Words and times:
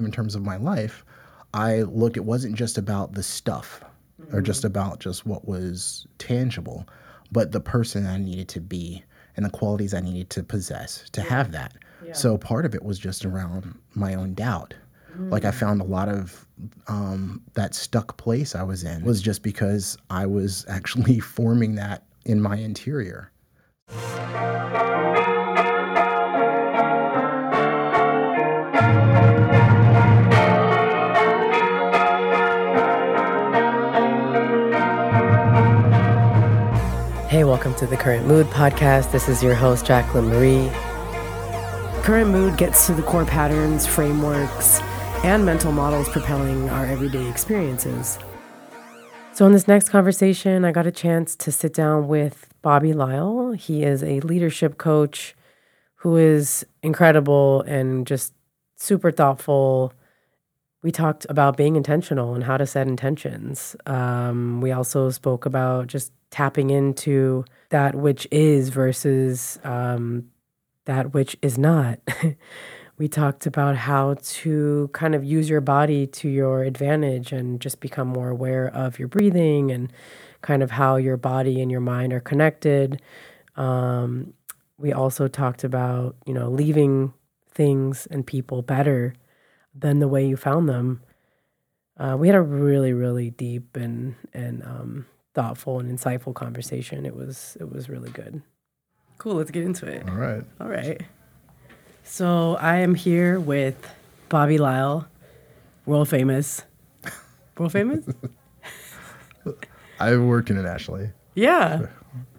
in 0.00 0.12
terms 0.12 0.34
of 0.36 0.44
my 0.44 0.56
life, 0.56 1.04
I 1.54 1.82
look, 1.82 2.16
it 2.16 2.24
wasn't 2.24 2.54
just 2.54 2.78
about 2.78 3.14
the 3.14 3.22
stuff 3.22 3.82
or 4.32 4.40
just 4.40 4.64
about 4.64 5.00
just 5.00 5.26
what 5.26 5.46
was 5.48 6.06
tangible, 6.18 6.86
but 7.32 7.50
the 7.52 7.60
person 7.60 8.06
I 8.06 8.18
needed 8.18 8.48
to 8.50 8.60
be 8.60 9.02
and 9.36 9.44
the 9.44 9.50
qualities 9.50 9.94
I 9.94 10.00
needed 10.00 10.30
to 10.30 10.42
possess 10.42 11.08
to 11.10 11.20
have 11.20 11.52
that. 11.52 11.74
So 12.12 12.38
part 12.38 12.64
of 12.64 12.74
it 12.74 12.84
was 12.84 12.98
just 12.98 13.24
around 13.24 13.76
my 13.94 14.14
own 14.14 14.34
doubt. 14.34 14.74
Like 15.30 15.44
I 15.44 15.50
found 15.50 15.80
a 15.80 15.84
lot 15.84 16.08
of 16.08 16.46
um, 16.86 17.42
that 17.54 17.74
stuck 17.74 18.16
place 18.18 18.54
I 18.54 18.62
was 18.62 18.84
in 18.84 19.02
was 19.04 19.20
just 19.20 19.42
because 19.42 19.98
I 20.10 20.26
was 20.26 20.64
actually 20.68 21.18
forming 21.36 21.74
that 21.74 22.04
in 22.24 22.40
my 22.40 22.56
interior. 22.56 23.32
Hey, 37.38 37.44
welcome 37.44 37.72
to 37.76 37.86
the 37.86 37.96
Current 37.96 38.26
Mood 38.26 38.48
podcast. 38.48 39.12
This 39.12 39.28
is 39.28 39.44
your 39.44 39.54
host, 39.54 39.86
Jacqueline 39.86 40.26
Marie. 40.26 40.68
Current 42.02 42.30
Mood 42.30 42.58
gets 42.58 42.84
to 42.86 42.94
the 42.94 43.02
core 43.02 43.24
patterns, 43.24 43.86
frameworks, 43.86 44.80
and 45.22 45.46
mental 45.46 45.70
models 45.70 46.08
propelling 46.08 46.68
our 46.68 46.84
everyday 46.84 47.28
experiences. 47.28 48.18
So, 49.32 49.46
in 49.46 49.52
this 49.52 49.68
next 49.68 49.90
conversation, 49.90 50.64
I 50.64 50.72
got 50.72 50.88
a 50.88 50.90
chance 50.90 51.36
to 51.36 51.52
sit 51.52 51.72
down 51.72 52.08
with 52.08 52.52
Bobby 52.60 52.92
Lyle. 52.92 53.52
He 53.52 53.84
is 53.84 54.02
a 54.02 54.18
leadership 54.18 54.76
coach 54.76 55.36
who 55.98 56.16
is 56.16 56.66
incredible 56.82 57.62
and 57.68 58.04
just 58.04 58.32
super 58.74 59.12
thoughtful. 59.12 59.92
We 60.82 60.92
talked 60.92 61.26
about 61.28 61.56
being 61.56 61.76
intentional 61.76 62.34
and 62.34 62.44
how 62.44 62.56
to 62.56 62.66
set 62.66 62.86
intentions. 62.86 63.74
Um, 63.86 64.60
we 64.60 64.70
also 64.70 65.10
spoke 65.10 65.44
about 65.44 65.88
just 65.88 66.12
tapping 66.30 66.70
into 66.70 67.44
that 67.70 67.94
which 67.94 68.28
is 68.30 68.68
versus 68.68 69.58
um, 69.64 70.30
that 70.84 71.12
which 71.14 71.36
is 71.42 71.58
not. 71.58 71.98
we 72.98 73.08
talked 73.08 73.46
about 73.46 73.76
how 73.76 74.16
to 74.22 74.90
kind 74.92 75.14
of 75.14 75.24
use 75.24 75.48
your 75.48 75.60
body 75.60 76.06
to 76.06 76.28
your 76.28 76.62
advantage 76.62 77.32
and 77.32 77.60
just 77.60 77.80
become 77.80 78.08
more 78.08 78.28
aware 78.28 78.68
of 78.68 78.98
your 78.98 79.08
breathing 79.08 79.70
and 79.70 79.92
kind 80.42 80.62
of 80.62 80.70
how 80.72 80.96
your 80.96 81.16
body 81.16 81.60
and 81.60 81.70
your 81.70 81.80
mind 81.80 82.12
are 82.12 82.20
connected. 82.20 83.00
Um, 83.56 84.34
we 84.78 84.92
also 84.92 85.28
talked 85.28 85.64
about, 85.64 86.16
you 86.26 86.34
know, 86.34 86.48
leaving 86.48 87.12
things 87.52 88.06
and 88.10 88.26
people 88.26 88.62
better 88.62 89.14
than 89.78 89.98
the 90.00 90.08
way 90.08 90.26
you 90.26 90.36
found 90.36 90.68
them. 90.68 91.00
Uh, 91.98 92.16
we 92.18 92.28
had 92.28 92.36
a 92.36 92.42
really, 92.42 92.92
really 92.92 93.30
deep 93.30 93.76
and 93.76 94.14
and 94.32 94.62
um, 94.62 95.06
thoughtful 95.34 95.80
and 95.80 95.90
insightful 95.96 96.34
conversation. 96.34 97.04
It 97.06 97.14
was 97.16 97.56
it 97.60 97.70
was 97.72 97.88
really 97.88 98.10
good. 98.10 98.42
Cool. 99.18 99.34
Let's 99.34 99.50
get 99.50 99.64
into 99.64 99.86
it. 99.86 100.08
All 100.08 100.14
right. 100.14 100.44
All 100.60 100.68
right. 100.68 101.00
So 102.04 102.56
I 102.60 102.76
am 102.76 102.94
here 102.94 103.38
with 103.40 103.76
Bobby 104.28 104.58
Lyle, 104.58 105.06
world 105.86 106.08
famous. 106.08 106.62
World 107.58 107.72
famous? 107.72 108.04
I've 110.00 110.20
worked 110.22 110.50
internationally. 110.50 111.10
yeah. 111.34 111.86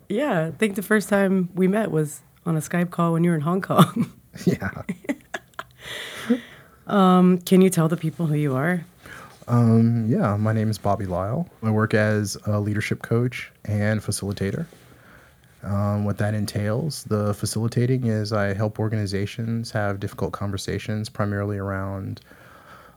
Yeah. 0.07 0.45
I 0.47 0.51
think 0.51 0.75
the 0.75 0.81
first 0.81 1.09
time 1.09 1.49
we 1.53 1.67
met 1.67 1.91
was 1.91 2.21
on 2.45 2.55
a 2.55 2.61
Skype 2.61 2.89
call 2.89 3.11
when 3.13 3.23
you 3.25 3.31
were 3.31 3.35
in 3.35 3.41
Hong 3.41 3.61
Kong. 3.61 4.11
Yeah. 4.45 4.83
Can 6.89 7.61
you 7.61 7.69
tell 7.69 7.87
the 7.87 7.97
people 7.97 8.25
who 8.25 8.35
you 8.35 8.55
are? 8.55 8.83
Um, 9.47 10.05
yeah, 10.07 10.35
my 10.37 10.53
name 10.53 10.69
is 10.69 10.77
Bobby 10.77 11.05
Lyle. 11.05 11.49
I 11.63 11.71
work 11.71 11.93
as 11.93 12.37
a 12.45 12.59
leadership 12.59 13.01
coach 13.01 13.51
and 13.65 14.01
facilitator. 14.01 14.65
Um, 15.63 16.05
what 16.05 16.17
that 16.19 16.33
entails, 16.33 17.03
the 17.05 17.33
facilitating 17.33 18.05
is 18.05 18.31
I 18.31 18.53
help 18.53 18.79
organizations 18.79 19.71
have 19.71 19.99
difficult 19.99 20.33
conversations, 20.33 21.09
primarily 21.09 21.57
around 21.57 22.21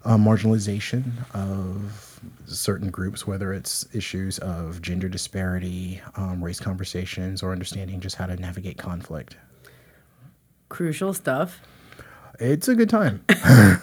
uh, 0.04 0.16
marginalization 0.16 1.02
of 1.34 2.20
certain 2.46 2.90
groups, 2.90 3.26
whether 3.26 3.52
it's 3.52 3.86
issues 3.94 4.38
of 4.38 4.80
gender 4.82 5.08
disparity, 5.08 6.00
um, 6.16 6.42
race 6.42 6.60
conversations, 6.60 7.42
or 7.42 7.50
understanding 7.50 8.00
just 8.00 8.16
how 8.16 8.26
to 8.26 8.36
navigate 8.36 8.78
conflict. 8.78 9.36
Crucial 10.68 11.14
stuff. 11.14 11.60
It's 12.38 12.68
a 12.68 12.74
good 12.74 12.90
time. 12.90 13.24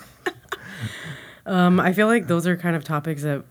Um, 1.50 1.80
I 1.80 1.94
feel 1.94 2.06
like 2.06 2.28
those 2.28 2.46
are 2.46 2.56
kind 2.56 2.76
of 2.76 2.84
topics 2.84 3.24
that 3.24 3.44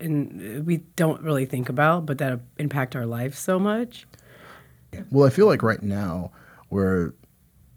and 0.00 0.64
we 0.66 0.78
don't 0.96 1.20
really 1.20 1.44
think 1.44 1.68
about, 1.68 2.06
but 2.06 2.16
that 2.18 2.40
impact 2.56 2.96
our 2.96 3.04
life 3.04 3.34
so 3.34 3.58
much. 3.58 4.06
Well, 5.10 5.26
I 5.26 5.30
feel 5.30 5.46
like 5.46 5.62
right 5.62 5.82
now 5.82 6.32
where 6.70 7.12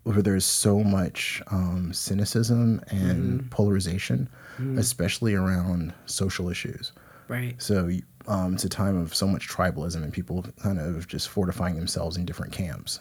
where 0.03 0.21
there's 0.21 0.45
so 0.45 0.79
much 0.83 1.41
um, 1.47 1.91
cynicism 1.93 2.81
and 2.89 3.49
polarization, 3.51 4.29
especially 4.77 5.33
around 5.33 5.93
social 6.05 6.49
issues. 6.49 6.93
Right. 7.27 7.61
So 7.61 7.89
um, 8.27 8.53
it's 8.53 8.65
a 8.65 8.69
time 8.69 8.97
of 8.97 9.15
so 9.15 9.27
much 9.27 9.47
tribalism 9.47 10.03
and 10.03 10.11
people 10.11 10.45
kind 10.61 10.79
of 10.79 11.07
just 11.07 11.29
fortifying 11.29 11.75
themselves 11.75 12.17
in 12.17 12.25
different 12.25 12.51
camps. 12.51 12.99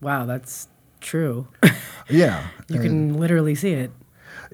Wow, 0.00 0.26
that's 0.26 0.68
true. 1.00 1.48
Yeah, 2.10 2.46
you 2.68 2.80
can 2.80 3.18
literally 3.18 3.54
see 3.54 3.72
it. 3.72 3.90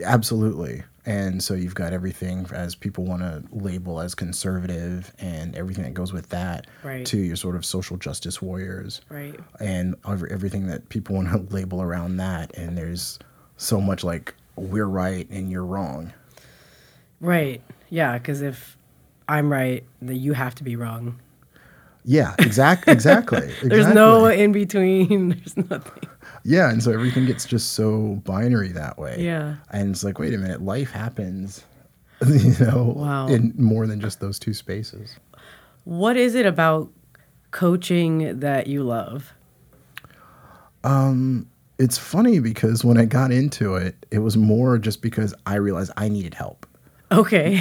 absolutely. 0.05 0.83
And 1.07 1.41
so 1.41 1.55
you've 1.55 1.77
got 1.77 1.93
everything 1.93 2.47
as 2.53 2.75
people 2.75 3.05
want 3.05 3.23
to 3.23 3.45
label 3.53 4.01
as 4.01 4.17
conservative 4.17 5.13
and 5.21 5.55
everything 5.55 5.85
that 5.85 5.95
goes 5.95 6.13
with 6.13 6.31
that 6.31 6.67
Right. 6.83 7.07
to 7.07 7.17
your 7.19 7.37
sort 7.37 7.55
of 7.55 7.65
social 7.65 7.97
justice 7.97 8.43
warriors. 8.43 9.03
Right. 9.09 9.39
and 9.61 9.95
ev- 10.09 10.25
everything 10.31 10.67
that 10.67 10.89
people 10.89 11.15
want 11.17 11.29
to 11.31 11.55
label 11.55 11.81
around 11.81 12.17
that. 12.17 12.57
And 12.57 12.77
there's 12.77 13.21
so 13.57 13.81
much 13.81 14.03
like 14.03 14.35
we're 14.57 14.87
right 14.87 15.31
and 15.31 15.49
you're 15.49 15.65
wrong. 15.65 16.13
Right. 17.21 17.63
Yeah, 17.89 18.19
because 18.19 18.43
if 18.43 18.77
I'm 19.29 19.53
right, 19.53 19.85
then 20.03 20.17
you 20.17 20.33
have 20.33 20.57
to 20.57 20.65
be 20.65 20.75
wrong. 20.75 21.21
Yeah, 22.07 22.35
exact, 22.39 22.87
exactly. 22.89 23.51
There's 23.63 23.87
no 23.87 24.27
in 24.27 24.53
between. 24.53 25.29
There's 25.31 25.57
nothing. 25.57 26.03
Yeah, 26.45 26.71
and 26.71 26.83
so 26.83 26.93
everything 26.93 27.27
gets 27.27 27.45
just 27.47 27.73
so 27.73 28.21
binary 28.25 28.69
that 28.73 28.99
way. 28.99 29.17
Yeah. 29.19 29.57
and 29.71 29.91
it's 29.91 30.05
like, 30.05 30.19
wait 30.19 30.35
a 30.35 30.39
minute, 30.39 30.63
life 30.63 30.91
happens, 30.93 31.65
you 32.27 32.55
know, 32.61 32.93
Wow. 32.97 33.27
in 33.29 33.53
more 33.59 33.87
than 33.87 34.01
just 34.01 34.21
those 34.21 34.39
two 34.39 34.55
spaces. 34.55 35.17
What 35.85 36.17
is 36.17 36.35
it 36.35 36.47
about 36.47 36.91
coaching 37.51 38.41
that 38.41 38.67
you 38.67 38.83
love? 38.83 39.33
Um, 40.83 41.49
It's 41.79 41.99
funny 41.99 42.39
because 42.41 42.85
when 42.85 42.99
I 42.99 43.05
got 43.05 43.33
into 43.33 43.75
it, 43.75 44.07
it 44.11 44.19
was 44.21 44.37
more 44.37 44.79
just 44.79 45.03
because 45.03 45.35
I 45.47 45.57
realized 45.57 45.91
I 45.97 46.09
needed 46.09 46.35
help. 46.35 46.67
Okay. 47.11 47.61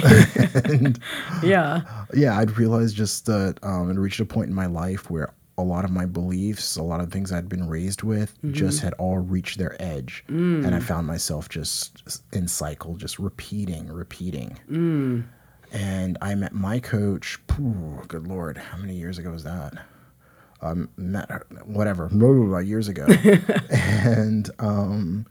yeah. 1.42 1.82
yeah, 2.14 2.38
I'd 2.38 2.56
realized 2.56 2.96
just 2.96 3.26
that 3.26 3.58
um, 3.62 3.90
it 3.90 3.94
reached 3.98 4.20
a 4.20 4.24
point 4.24 4.48
in 4.48 4.54
my 4.54 4.66
life 4.66 5.10
where 5.10 5.32
a 5.56 5.62
lot 5.62 5.84
of 5.84 5.90
my 5.90 6.04
beliefs, 6.06 6.76
a 6.76 6.82
lot 6.82 7.00
of 7.00 7.12
things 7.12 7.30
I'd 7.32 7.48
been 7.48 7.68
raised 7.68 8.02
with, 8.02 8.36
just 8.52 8.80
had 8.80 8.92
all 8.94 9.18
reached 9.18 9.58
their 9.58 9.80
edge, 9.80 10.24
and 10.28 10.74
I 10.74 10.80
found 10.80 11.06
myself 11.06 11.48
just 11.48 12.22
in 12.32 12.48
cycle, 12.48 12.96
just 12.96 13.18
repeating, 13.18 13.88
repeating. 13.88 14.58
And 15.72 16.18
I 16.20 16.34
met 16.34 16.52
my 16.52 16.78
coach. 16.78 17.38
phew, 17.52 18.02
good 18.08 18.26
lord, 18.26 18.56
how 18.58 18.76
many 18.78 18.94
years 18.94 19.18
ago 19.18 19.30
was 19.30 19.44
that? 19.44 19.74
Um, 20.60 20.88
met 20.96 21.30
her, 21.30 21.44
whatever, 21.64 22.08
years 22.62 22.88
ago, 22.88 23.06
and 23.70 24.50
um, 24.60 25.26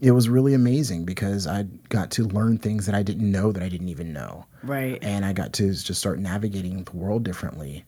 it 0.00 0.10
was 0.10 0.28
really 0.28 0.52
amazing 0.54 1.04
because 1.04 1.46
I 1.46 1.62
got 1.88 2.10
to 2.12 2.24
learn 2.24 2.58
things 2.58 2.84
that 2.86 2.94
I 2.94 3.02
didn't 3.02 3.30
know 3.30 3.50
that 3.52 3.62
I 3.62 3.68
didn't 3.68 3.88
even 3.88 4.12
know 4.12 4.44
Right. 4.62 4.98
and 5.02 5.24
I 5.24 5.32
got 5.32 5.52
to 5.54 5.72
just 5.72 5.94
start 6.00 6.18
navigating 6.18 6.84
the 6.84 6.96
world 6.96 7.22
differently. 7.22 7.84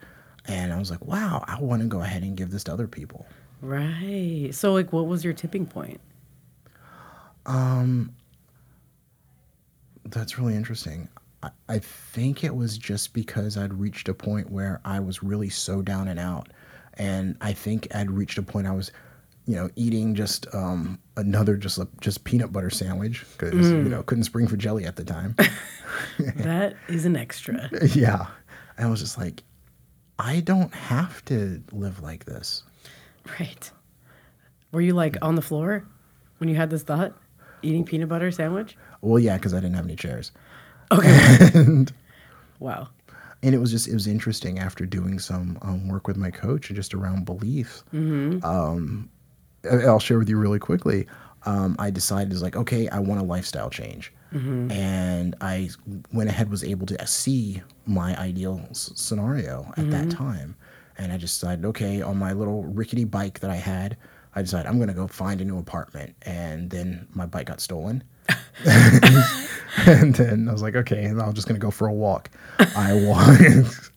And 0.48 0.72
I 0.72 0.78
was 0.78 0.90
like, 0.90 1.04
wow, 1.04 1.44
I 1.46 1.60
want 1.60 1.82
to 1.82 1.88
go 1.88 2.00
ahead 2.00 2.22
and 2.22 2.37
give 2.37 2.50
this 2.50 2.64
to 2.64 2.72
other 2.72 2.87
people. 2.87 3.26
Right. 3.60 4.50
So, 4.52 4.72
like, 4.72 4.93
what 4.93 5.06
was 5.06 5.25
your 5.25 5.32
tipping 5.32 5.66
point? 5.66 6.00
Um, 7.46 8.14
that's 10.04 10.38
really 10.38 10.54
interesting. 10.54 11.08
I, 11.43 11.50
I 11.69 11.78
think 11.78 12.44
it 12.44 12.54
was 12.54 12.78
just 12.78 13.12
because 13.12 13.56
I'd 13.56 13.75
reached 13.75 14.08
a 14.08 14.14
point 14.14 14.50
where 14.50 14.81
I 14.84 15.00
was 15.00 15.22
really 15.22 15.48
so 15.48 15.82
down 15.82 16.08
and 16.08 16.19
out. 16.19 16.48
And 16.94 17.37
I 17.40 17.52
think 17.52 17.88
I'd 17.94 18.10
reached 18.10 18.38
a 18.38 18.43
point 18.43 18.66
I 18.66 18.72
was, 18.72 18.90
you 19.46 19.54
know, 19.54 19.69
eating 19.76 20.14
just 20.14 20.46
um, 20.54 20.98
another 21.16 21.56
just 21.56 21.78
a, 21.78 21.87
just 22.00 22.25
peanut 22.25 22.52
butter 22.52 22.70
sandwich 22.70 23.25
because 23.38 23.70
you 23.70 23.84
know 23.84 24.02
couldn't 24.02 24.25
spring 24.25 24.46
for 24.46 24.56
jelly 24.56 24.87
at 24.87 24.96
the 24.96 25.04
time. 25.04 25.37
that 26.19 26.75
is 26.88 27.04
an 27.04 27.16
extra. 27.16 27.69
yeah, 27.94 28.26
and 28.78 28.87
I 28.87 28.90
was 28.90 29.00
just 29.00 29.19
like, 29.19 29.43
I 30.18 30.40
don't 30.40 30.72
have 30.74 31.24
to 31.26 31.62
live 31.72 32.02
like 32.02 32.24
this. 32.24 32.62
Right. 33.38 33.70
Were 34.72 34.80
you 34.80 34.94
like 34.94 35.16
on 35.22 35.34
the 35.34 35.42
floor 35.42 35.84
when 36.38 36.48
you 36.48 36.56
had 36.56 36.70
this 36.70 36.82
thought? 36.82 37.14
eating 37.62 37.84
peanut 37.84 38.08
butter 38.08 38.30
sandwich. 38.30 38.76
Well, 39.00 39.18
yeah, 39.18 39.36
because 39.36 39.52
I 39.52 39.56
didn't 39.56 39.74
have 39.74 39.86
any 39.86 39.96
chairs. 39.96 40.30
Okay. 40.92 41.38
and, 41.54 41.92
wow. 42.60 42.88
and 43.42 43.54
it 43.54 43.58
was 43.58 43.72
just 43.72 43.88
it 43.88 43.94
was 43.94 44.06
interesting 44.06 44.58
after 44.60 44.86
doing 44.86 45.18
some 45.18 45.58
um, 45.62 45.88
work 45.88 46.06
with 46.06 46.16
my 46.16 46.30
coach 46.30 46.69
and 46.70 46.76
just 46.76 46.94
around 46.94 47.24
beliefs 47.24 47.82
um, 47.92 49.08
I- 49.69 49.82
i'll 49.84 49.98
share 49.98 50.19
with 50.19 50.28
you 50.28 50.38
really 50.38 50.60
quickly 50.60 51.08
um, 51.44 51.74
i 51.80 51.90
decided 51.90 52.32
is 52.32 52.40
like 52.42 52.54
okay 52.54 52.88
i 52.90 53.00
want 53.00 53.20
a 53.20 53.24
lifestyle 53.24 53.69
change 53.69 54.12
Mm-hmm. 54.36 54.70
and 54.70 55.34
i 55.40 55.70
went 56.12 56.28
ahead 56.28 56.50
was 56.50 56.62
able 56.62 56.86
to 56.86 57.06
see 57.06 57.62
my 57.86 58.18
ideal 58.20 58.60
s- 58.70 58.92
scenario 58.94 59.72
at 59.76 59.90
that 59.90 60.06
mm-hmm. 60.06 60.10
time. 60.10 60.56
And 60.98 61.12
i 61.12 61.16
just 61.16 61.40
decided 61.40 61.64
okay 61.66 62.02
on 62.02 62.16
my 62.18 62.32
little 62.32 62.64
rickety 62.64 63.04
bike 63.04 63.40
that 63.40 63.50
i 63.50 63.56
had 63.56 63.96
i 64.34 64.42
decided 64.42 64.66
i'm 64.66 64.76
going 64.76 64.88
to 64.88 64.94
go 64.94 65.06
find 65.06 65.40
a 65.40 65.44
new 65.44 65.58
apartment. 65.58 66.14
And 66.22 66.70
then 66.70 67.08
my 67.14 67.26
bike 67.26 67.46
got 67.46 67.60
stolen. 67.60 68.04
And 69.86 70.14
then 70.14 70.48
I 70.48 70.52
was 70.52 70.62
like, 70.62 70.74
okay, 70.74 71.04
and 71.04 71.20
I'm 71.20 71.34
just 71.34 71.46
gonna 71.46 71.60
go 71.60 71.70
for 71.70 71.86
a 71.86 71.92
walk. 71.92 72.30
I 72.58 72.92
walked, 73.04 73.90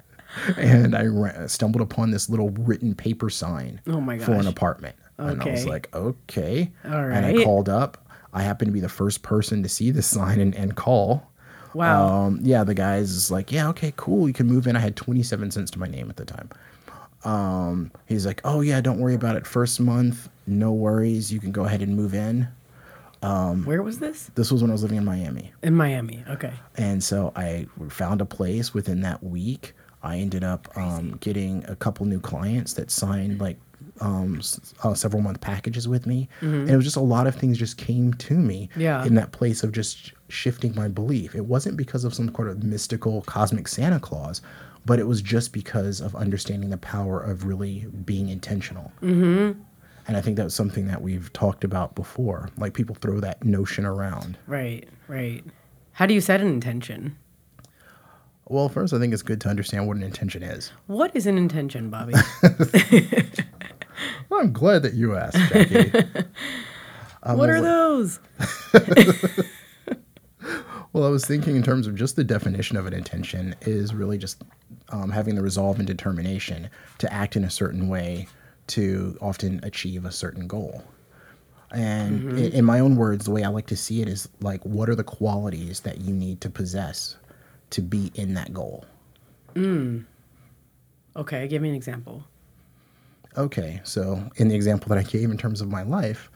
and 0.57 0.95
I 0.95 1.05
ra- 1.05 1.47
stumbled 1.47 1.81
upon 1.81 2.11
this 2.11 2.29
little 2.29 2.49
written 2.49 2.93
paper 2.93 3.29
sign 3.29 3.81
Oh 3.87 4.01
for 4.19 4.33
an 4.33 4.47
apartment, 4.47 4.95
and 5.17 5.41
I 5.41 5.51
was 5.51 5.65
like, 5.65 5.93
okay. 5.95 6.71
All 6.85 6.91
And 6.91 7.25
I 7.25 7.43
called 7.43 7.69
up. 7.69 8.05
I 8.33 8.43
happened 8.43 8.69
to 8.69 8.73
be 8.73 8.79
the 8.79 8.89
first 8.89 9.21
person 9.21 9.63
to 9.63 9.69
see 9.69 9.91
this 9.91 10.07
sign 10.17 10.39
and, 10.39 10.55
and 10.55 10.75
call. 10.75 11.25
Wow. 11.73 12.07
Um, 12.07 12.39
yeah, 12.41 12.63
the 12.63 12.73
guy's 12.73 13.11
is 13.11 13.29
like, 13.29 13.51
yeah, 13.51 13.69
okay, 13.69 13.93
cool. 13.95 14.27
You 14.27 14.33
can 14.33 14.47
move 14.47 14.65
in. 14.67 14.75
I 14.75 14.79
had 14.79 14.95
27 14.95 15.51
cents 15.51 15.71
to 15.71 15.79
my 15.79 15.87
name 15.87 16.09
at 16.09 16.17
the 16.17 16.25
time. 16.25 16.49
Um, 17.25 17.91
he's 18.07 18.25
like, 18.25 18.41
oh 18.43 18.61
yeah, 18.61 18.81
don't 18.81 18.99
worry 18.99 19.13
about 19.13 19.35
it. 19.35 19.45
First 19.45 19.79
month, 19.79 20.29
no 20.47 20.71
worries. 20.71 21.31
You 21.31 21.39
can 21.39 21.51
go 21.51 21.65
ahead 21.65 21.81
and 21.81 21.95
move 21.95 22.13
in. 22.13 22.47
Where 23.65 23.83
was 23.83 23.99
this? 23.99 24.31
This 24.35 24.51
was 24.51 24.61
when 24.61 24.71
I 24.71 24.73
was 24.73 24.81
living 24.81 24.97
in 24.97 25.05
Miami. 25.05 25.51
In 25.61 25.75
Miami. 25.75 26.23
Okay. 26.29 26.53
And 26.75 27.03
so 27.03 27.33
I 27.35 27.67
found 27.89 28.21
a 28.21 28.25
place 28.25 28.73
within 28.73 29.01
that 29.01 29.21
week. 29.23 29.73
I 30.01 30.17
ended 30.17 30.45
up 30.45 30.69
um, 30.77 31.17
getting 31.19 31.65
a 31.67 31.75
couple 31.75 32.05
new 32.05 32.21
clients 32.21 32.73
that 32.73 32.89
signed 32.89 33.41
like 33.41 33.57
um, 34.01 34.41
uh, 34.83 34.93
several 34.93 35.21
month 35.21 35.41
packages 35.41 35.87
with 35.87 36.05
me. 36.07 36.29
And 36.41 36.69
it 36.69 36.75
was 36.75 36.85
just 36.85 36.95
a 36.95 37.01
lot 37.01 37.27
of 37.27 37.35
things 37.35 37.57
just 37.57 37.77
came 37.77 38.13
to 38.15 38.33
me 38.35 38.69
Yeah. 38.75 39.03
in 39.05 39.15
that 39.15 39.31
place 39.31 39.63
of 39.63 39.71
just 39.71 40.13
shifting 40.27 40.73
my 40.75 40.87
belief. 40.87 41.35
It 41.35 41.45
wasn't 41.45 41.77
because 41.77 42.03
of 42.03 42.13
some 42.13 42.33
sort 42.33 42.47
of 42.49 42.63
mystical 42.63 43.21
cosmic 43.23 43.67
Santa 43.67 43.99
Claus, 43.99 44.41
but 44.85 44.99
it 44.99 45.07
was 45.07 45.21
just 45.21 45.51
because 45.53 45.99
of 46.01 46.15
understanding 46.15 46.69
the 46.69 46.77
power 46.77 47.19
of 47.21 47.45
really 47.45 47.87
being 48.05 48.29
intentional. 48.29 48.91
Mm-hmm. 49.01 49.59
And 50.07 50.17
I 50.17 50.21
think 50.21 50.37
that's 50.37 50.55
something 50.55 50.87
that 50.87 51.01
we've 51.01 51.31
talked 51.33 51.63
about 51.63 51.93
before. 51.93 52.49
Like 52.57 52.73
people 52.73 52.95
throw 52.95 53.19
that 53.19 53.43
notion 53.43 53.85
around. 53.85 54.37
Right. 54.47 54.87
Right. 55.07 55.43
How 55.91 56.05
do 56.05 56.13
you 56.13 56.21
set 56.21 56.41
an 56.41 56.47
intention? 56.47 57.15
Well, 58.47 58.67
first, 58.69 58.93
I 58.93 58.97
think 58.99 59.13
it's 59.13 59.21
good 59.21 59.39
to 59.41 59.49
understand 59.49 59.85
what 59.87 59.97
an 59.97 60.01
intention 60.01 60.41
is. 60.41 60.71
What 60.87 61.15
is 61.15 61.27
an 61.27 61.37
intention, 61.37 61.91
Bobby? 61.91 62.13
Well, 64.29 64.41
I'm 64.41 64.53
glad 64.53 64.83
that 64.83 64.93
you 64.93 65.15
asked, 65.15 65.37
Jackie. 65.37 65.89
what 67.23 67.49
are 67.49 67.61
those? 67.61 68.19
well, 70.93 71.05
I 71.05 71.09
was 71.09 71.25
thinking 71.25 71.55
in 71.55 71.63
terms 71.63 71.87
of 71.87 71.95
just 71.95 72.15
the 72.15 72.23
definition 72.23 72.77
of 72.77 72.85
an 72.85 72.93
intention 72.93 73.55
is 73.61 73.93
really 73.93 74.17
just 74.17 74.43
um, 74.89 75.09
having 75.09 75.35
the 75.35 75.41
resolve 75.41 75.79
and 75.79 75.87
determination 75.87 76.69
to 76.99 77.11
act 77.11 77.35
in 77.35 77.43
a 77.43 77.49
certain 77.49 77.87
way 77.89 78.27
to 78.67 79.17
often 79.19 79.59
achieve 79.63 80.05
a 80.05 80.11
certain 80.11 80.47
goal. 80.47 80.83
And 81.71 82.37
i 82.37 82.41
in 82.41 82.65
my 82.65 82.79
own 82.79 82.95
words, 82.95 83.25
the 83.25 83.31
way 83.31 83.43
I 83.43 83.49
like 83.49 83.67
to 83.67 83.77
see 83.77 84.01
it 84.01 84.07
is 84.07 84.27
like, 84.41 84.63
what 84.63 84.89
are 84.89 84.95
the 84.95 85.03
qualities 85.03 85.81
that 85.81 86.01
you 86.01 86.13
need 86.13 86.41
to 86.41 86.49
possess 86.49 87.15
to 87.71 87.81
be 87.81 88.11
in 88.15 88.33
that 88.35 88.53
goal? 88.53 88.85
Okay, 91.15 91.47
give 91.47 91.61
me 91.61 91.69
an 91.69 91.75
example. 91.75 92.23
Okay, 93.37 93.79
so 93.83 94.23
in 94.35 94.47
the 94.47 94.55
example 94.55 94.89
that 94.89 94.97
I 94.97 95.03
gave 95.03 95.29
in 95.29 95.37
terms 95.37 95.61
of 95.61 95.69
my 95.69 95.83
life, 95.83 96.29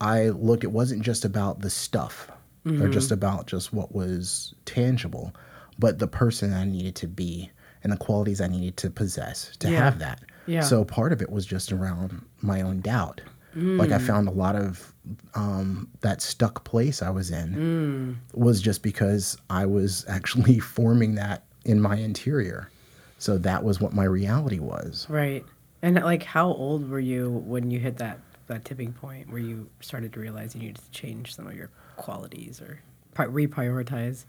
I 0.00 0.30
looked, 0.30 0.64
it 0.64 0.72
wasn't 0.72 1.02
just 1.02 1.24
about 1.24 1.60
the 1.60 1.70
stuff 1.70 2.30
or 2.66 2.70
mm-hmm. 2.72 2.92
just 2.92 3.10
about 3.10 3.46
just 3.46 3.72
what 3.72 3.94
was 3.94 4.54
tangible, 4.64 5.34
but 5.78 5.98
the 5.98 6.06
person 6.06 6.52
I 6.52 6.64
needed 6.64 6.94
to 6.96 7.06
be 7.06 7.50
and 7.82 7.92
the 7.92 7.96
qualities 7.96 8.40
I 8.40 8.48
needed 8.48 8.76
to 8.78 8.90
possess 8.90 9.56
to 9.58 9.70
Yeah. 9.70 9.84
have 9.84 9.98
that. 10.00 10.20
Yeah. 10.46 10.60
So 10.62 10.84
part 10.84 11.12
of 11.12 11.22
it 11.22 11.30
was 11.30 11.46
just 11.46 11.72
around 11.72 12.20
my 12.42 12.60
own 12.60 12.80
doubt. 12.80 13.22
Like 13.54 13.90
I 13.90 13.98
mm. 13.98 14.06
found 14.06 14.28
a 14.28 14.30
lot 14.30 14.54
of 14.54 14.94
um, 15.34 15.88
that 16.02 16.22
stuck 16.22 16.62
place 16.62 17.02
I 17.02 17.10
was 17.10 17.32
in 17.32 17.54
mm. 17.54 18.38
was 18.38 18.60
just 18.62 18.82
because 18.82 19.36
I 19.48 19.66
was 19.66 20.04
actually 20.08 20.60
forming 20.60 21.16
that 21.16 21.44
in 21.64 21.80
my 21.80 21.96
interior. 21.96 22.70
So 23.18 23.38
that 23.38 23.64
was 23.64 23.80
what 23.80 23.92
my 23.92 24.04
reality 24.04 24.60
was. 24.60 25.06
Right. 25.08 25.44
And 25.82 25.96
like, 25.96 26.22
how 26.22 26.48
old 26.52 26.88
were 26.90 27.00
you 27.00 27.30
when 27.30 27.70
you 27.70 27.78
hit 27.80 27.96
that 27.98 28.18
that 28.48 28.64
tipping 28.64 28.92
point 28.92 29.30
where 29.30 29.40
you 29.40 29.68
started 29.80 30.12
to 30.12 30.20
realize 30.20 30.54
you 30.54 30.60
needed 30.60 30.76
to 30.76 30.90
change 30.90 31.34
some 31.36 31.46
of 31.46 31.54
your 31.54 31.70
qualities 31.96 32.60
or 32.60 32.80
pri- 33.14 33.26
reprioritize? 33.26 34.24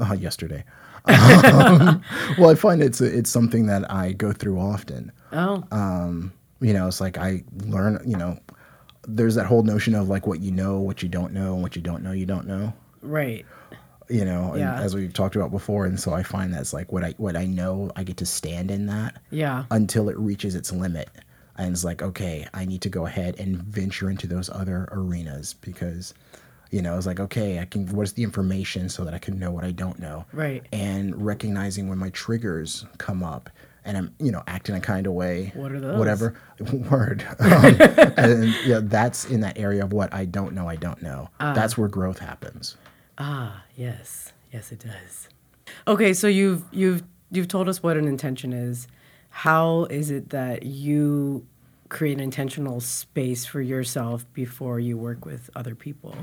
uh, 0.00 0.14
yesterday. 0.14 0.64
Um, 1.06 2.02
well, 2.38 2.48
I 2.48 2.54
find 2.54 2.82
it's 2.82 3.00
it's 3.02 3.28
something 3.28 3.66
that 3.66 3.90
I 3.92 4.12
go 4.12 4.32
through 4.32 4.58
often. 4.58 5.12
Oh, 5.32 5.64
You 6.60 6.72
know, 6.72 6.86
it's 6.86 7.00
like 7.00 7.18
I 7.18 7.42
learn. 7.66 8.00
You 8.06 8.16
know, 8.16 8.38
there's 9.06 9.34
that 9.34 9.44
whole 9.44 9.62
notion 9.62 9.94
of 9.94 10.08
like 10.08 10.26
what 10.26 10.40
you 10.40 10.50
know, 10.50 10.78
what 10.80 11.02
you 11.02 11.10
don't 11.10 11.34
know, 11.34 11.52
and 11.52 11.62
what 11.62 11.76
you 11.76 11.82
don't 11.82 12.02
know, 12.02 12.12
you 12.12 12.24
don't 12.24 12.46
know. 12.46 12.72
right. 13.02 13.44
You 14.08 14.24
know, 14.24 14.50
and 14.52 14.60
Yeah. 14.60 14.80
as 14.80 14.94
we've 14.94 15.12
talked 15.12 15.34
about 15.36 15.50
before, 15.50 15.86
and 15.86 15.98
so 15.98 16.12
I 16.12 16.22
find 16.22 16.52
that's 16.52 16.72
like 16.72 16.92
what 16.92 17.04
I 17.04 17.14
what 17.16 17.36
I 17.36 17.46
know, 17.46 17.90
I 17.96 18.04
get 18.04 18.18
to 18.18 18.26
stand 18.26 18.70
in 18.70 18.86
that 18.86 19.18
Yeah. 19.30 19.64
until 19.70 20.08
it 20.08 20.18
reaches 20.18 20.54
its 20.54 20.70
limit, 20.72 21.08
and 21.56 21.72
it's 21.72 21.84
like 21.84 22.02
okay, 22.02 22.46
I 22.52 22.64
need 22.66 22.82
to 22.82 22.90
go 22.90 23.06
ahead 23.06 23.36
and 23.38 23.56
venture 23.62 24.10
into 24.10 24.26
those 24.26 24.50
other 24.50 24.88
arenas 24.92 25.54
because. 25.60 26.14
You 26.70 26.82
know, 26.82 26.96
it's 26.96 27.06
like 27.06 27.20
okay, 27.20 27.60
I 27.60 27.66
can. 27.66 27.86
What's 27.94 28.12
the 28.12 28.24
information 28.24 28.88
so 28.88 29.04
that 29.04 29.14
I 29.14 29.18
can 29.18 29.38
know 29.38 29.52
what 29.52 29.62
I 29.62 29.70
don't 29.70 30.00
know? 30.00 30.24
Right. 30.32 30.64
and 30.72 31.24
recognizing 31.24 31.88
when 31.88 31.98
my 31.98 32.10
triggers 32.10 32.84
come 32.98 33.22
up 33.22 33.48
and 33.84 33.96
I'm, 33.96 34.12
you 34.18 34.32
know, 34.32 34.42
acting 34.48 34.74
a 34.74 34.80
kind 34.80 35.06
of 35.06 35.12
way. 35.12 35.52
What 35.54 35.70
are 35.70 35.78
those? 35.78 35.96
Whatever. 35.96 36.34
Word. 36.90 37.24
Um, 37.38 37.76
and 38.16 38.54
yeah, 38.66 38.80
that's 38.82 39.24
in 39.26 39.40
that 39.42 39.56
area 39.56 39.84
of 39.84 39.92
what 39.92 40.12
I 40.12 40.24
don't 40.24 40.52
know, 40.52 40.68
I 40.68 40.74
don't 40.74 41.00
know. 41.00 41.28
that's 41.38 41.78
where 41.78 41.86
growth 41.86 42.18
happens. 42.18 42.76
Ah, 43.18 43.64
yes. 43.76 44.32
Yes, 44.52 44.72
it 44.72 44.80
does. 44.80 45.28
Okay, 45.88 46.12
so 46.14 46.26
you've 46.28 46.64
you've 46.72 47.02
you've 47.30 47.48
told 47.48 47.68
us 47.68 47.82
what 47.82 47.96
an 47.96 48.06
intention 48.06 48.52
is. 48.52 48.86
How 49.30 49.84
is 49.84 50.10
it 50.10 50.30
that 50.30 50.64
you 50.64 51.46
create 51.88 52.14
an 52.14 52.20
intentional 52.20 52.80
space 52.80 53.44
for 53.44 53.60
yourself 53.60 54.24
before 54.32 54.80
you 54.80 54.96
work 54.96 55.24
with 55.26 55.50
other 55.54 55.74
people? 55.74 56.14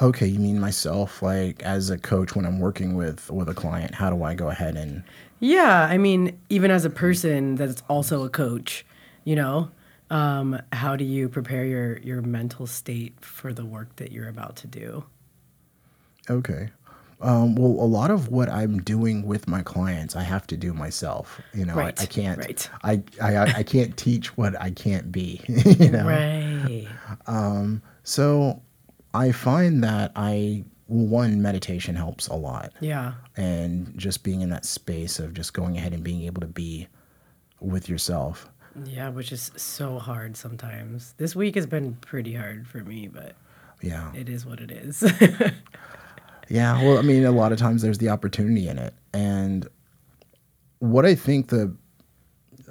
Okay, 0.00 0.26
you 0.26 0.38
mean 0.38 0.58
myself, 0.58 1.22
like 1.22 1.62
as 1.62 1.90
a 1.90 1.98
coach 1.98 2.34
when 2.34 2.44
I'm 2.46 2.58
working 2.58 2.94
with 2.94 3.30
with 3.30 3.48
a 3.48 3.54
client, 3.54 3.94
how 3.94 4.10
do 4.10 4.22
I 4.22 4.34
go 4.34 4.48
ahead 4.48 4.76
and 4.76 5.02
Yeah, 5.40 5.86
I 5.90 5.98
mean, 5.98 6.38
even 6.48 6.70
as 6.70 6.84
a 6.84 6.90
person 6.90 7.56
that's 7.56 7.82
also 7.88 8.24
a 8.24 8.28
coach, 8.28 8.84
you 9.24 9.36
know, 9.36 9.70
um, 10.12 10.60
how 10.72 10.94
do 10.96 11.04
you 11.04 11.28
prepare 11.28 11.64
your 11.64 11.98
your 11.98 12.22
mental 12.22 12.66
state 12.66 13.14
for 13.24 13.52
the 13.52 13.64
work 13.64 13.96
that 13.96 14.12
you're 14.12 14.28
about 14.28 14.56
to 14.56 14.66
do? 14.66 15.04
Okay. 16.30 16.70
Um, 17.20 17.54
well, 17.54 17.70
a 17.84 17.86
lot 17.86 18.10
of 18.10 18.28
what 18.28 18.48
I'm 18.48 18.82
doing 18.82 19.24
with 19.24 19.46
my 19.46 19.62
clients, 19.62 20.16
I 20.16 20.22
have 20.24 20.44
to 20.48 20.56
do 20.56 20.72
myself. 20.74 21.40
You 21.54 21.64
know, 21.64 21.74
Right, 21.74 21.98
I, 21.98 22.02
I 22.02 22.06
can't. 22.06 22.38
right. 22.38 22.70
I, 22.82 23.02
I 23.20 23.36
I 23.58 23.62
can't 23.62 23.96
teach 23.96 24.36
what 24.36 24.60
I 24.60 24.70
can't 24.72 25.12
be. 25.12 25.40
you 25.48 25.90
know. 25.90 26.04
Right. 26.04 26.88
Um, 27.26 27.80
So 28.02 28.60
I 29.14 29.30
find 29.32 29.84
that 29.84 30.10
I 30.16 30.64
one 30.88 31.40
meditation 31.40 31.94
helps 31.94 32.26
a 32.28 32.34
lot, 32.34 32.72
Yeah. 32.80 33.14
and 33.36 33.92
just 33.96 34.24
being 34.24 34.40
in 34.42 34.50
that 34.50 34.64
space 34.66 35.18
of 35.20 35.32
just 35.32 35.54
going 35.54 35.76
ahead 35.78 35.92
and 35.94 36.02
being 36.02 36.22
able 36.24 36.40
to 36.42 36.48
be 36.48 36.88
with 37.60 37.88
yourself. 37.88 38.50
Yeah, 38.84 39.10
which 39.10 39.32
is 39.32 39.50
so 39.56 39.98
hard 39.98 40.36
sometimes. 40.36 41.14
This 41.18 41.36
week 41.36 41.54
has 41.56 41.66
been 41.66 41.94
pretty 41.96 42.34
hard 42.34 42.66
for 42.66 42.78
me, 42.78 43.08
but 43.08 43.34
Yeah, 43.80 44.12
it 44.14 44.28
is 44.28 44.46
what 44.46 44.60
it 44.60 44.70
is. 44.70 45.02
yeah. 46.48 46.82
Well, 46.82 46.98
I 46.98 47.02
mean, 47.02 47.24
a 47.24 47.30
lot 47.32 47.52
of 47.52 47.58
times 47.58 47.82
there's 47.82 47.98
the 47.98 48.08
opportunity 48.08 48.68
in 48.68 48.78
it, 48.78 48.94
and 49.12 49.68
what 50.78 51.04
I 51.04 51.14
think 51.14 51.48
the 51.48 51.74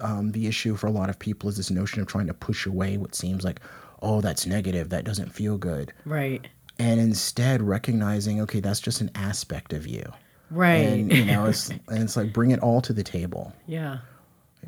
um, 0.01 0.31
the 0.31 0.47
issue 0.47 0.75
for 0.75 0.87
a 0.87 0.91
lot 0.91 1.09
of 1.09 1.19
people 1.19 1.49
is 1.49 1.57
this 1.57 1.69
notion 1.69 2.01
of 2.01 2.07
trying 2.07 2.27
to 2.27 2.33
push 2.33 2.65
away 2.65 2.97
what 2.97 3.13
seems 3.13 3.43
like, 3.43 3.59
oh, 4.01 4.19
that's 4.19 4.47
negative, 4.47 4.89
that 4.89 5.05
doesn't 5.05 5.31
feel 5.31 5.57
good, 5.57 5.93
right. 6.05 6.47
and 6.79 6.99
instead 6.99 7.61
recognizing, 7.61 8.41
okay, 8.41 8.59
that's 8.59 8.79
just 8.79 9.01
an 9.01 9.11
aspect 9.15 9.73
of 9.73 9.85
you. 9.85 10.03
Right. 10.49 10.79
and 10.79 11.13
you 11.13 11.23
know 11.23 11.45
it's 11.45 11.69
and 11.69 12.03
it's 12.03 12.17
like 12.17 12.33
bring 12.33 12.51
it 12.51 12.59
all 12.59 12.81
to 12.81 12.91
the 12.91 13.03
table 13.03 13.53
yeah. 13.67 13.99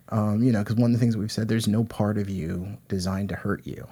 Um, 0.10 0.44
you 0.44 0.52
know 0.52 0.60
because 0.60 0.76
one 0.76 0.92
of 0.92 0.94
the 0.94 1.00
things 1.00 1.16
we've 1.18 1.32
said 1.32 1.48
there's 1.48 1.68
no 1.68 1.84
part 1.84 2.18
of 2.18 2.30
you 2.30 2.78
designed 2.88 3.30
to 3.30 3.36
hurt 3.36 3.66
you 3.66 3.88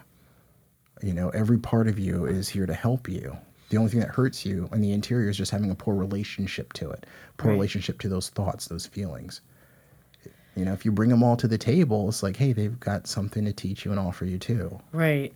You 1.04 1.14
know, 1.14 1.30
every 1.30 1.58
part 1.58 1.88
of 1.88 1.98
you 1.98 2.26
is 2.26 2.48
here 2.48 2.68
to 2.68 2.76
help 2.76 3.10
you. 3.10 3.36
The 3.70 3.78
only 3.78 3.90
thing 3.90 4.02
that 4.02 4.10
hurts 4.10 4.46
you 4.46 4.70
on 4.72 4.82
the 4.82 4.92
interior 4.92 5.30
is 5.30 5.38
just 5.38 5.50
having 5.52 5.72
a 5.72 5.76
poor 5.76 5.96
relationship 5.96 6.74
to 6.74 6.92
it, 6.92 7.06
poor 7.38 7.50
Right. 7.50 7.56
relationship 7.56 8.00
to 8.02 8.10
those 8.10 8.30
thoughts, 8.30 8.68
those 8.68 8.86
feelings. 8.86 9.42
You 10.56 10.66
know, 10.66 10.74
if 10.74 10.86
you 10.86 10.92
bring 10.92 11.10
them 11.10 11.24
all 11.24 11.36
to 11.38 11.48
the 11.48 11.58
table, 11.58 12.08
it's 12.10 12.22
like, 12.22 12.36
hey, 12.38 12.54
they've 12.54 12.80
got 12.80 13.08
something 13.08 13.46
to 13.46 13.54
teach 13.54 13.84
you 13.86 13.90
and 13.92 14.00
offer 14.00 14.26
you 14.26 14.38
too. 14.38 14.80
Right. 14.92 15.36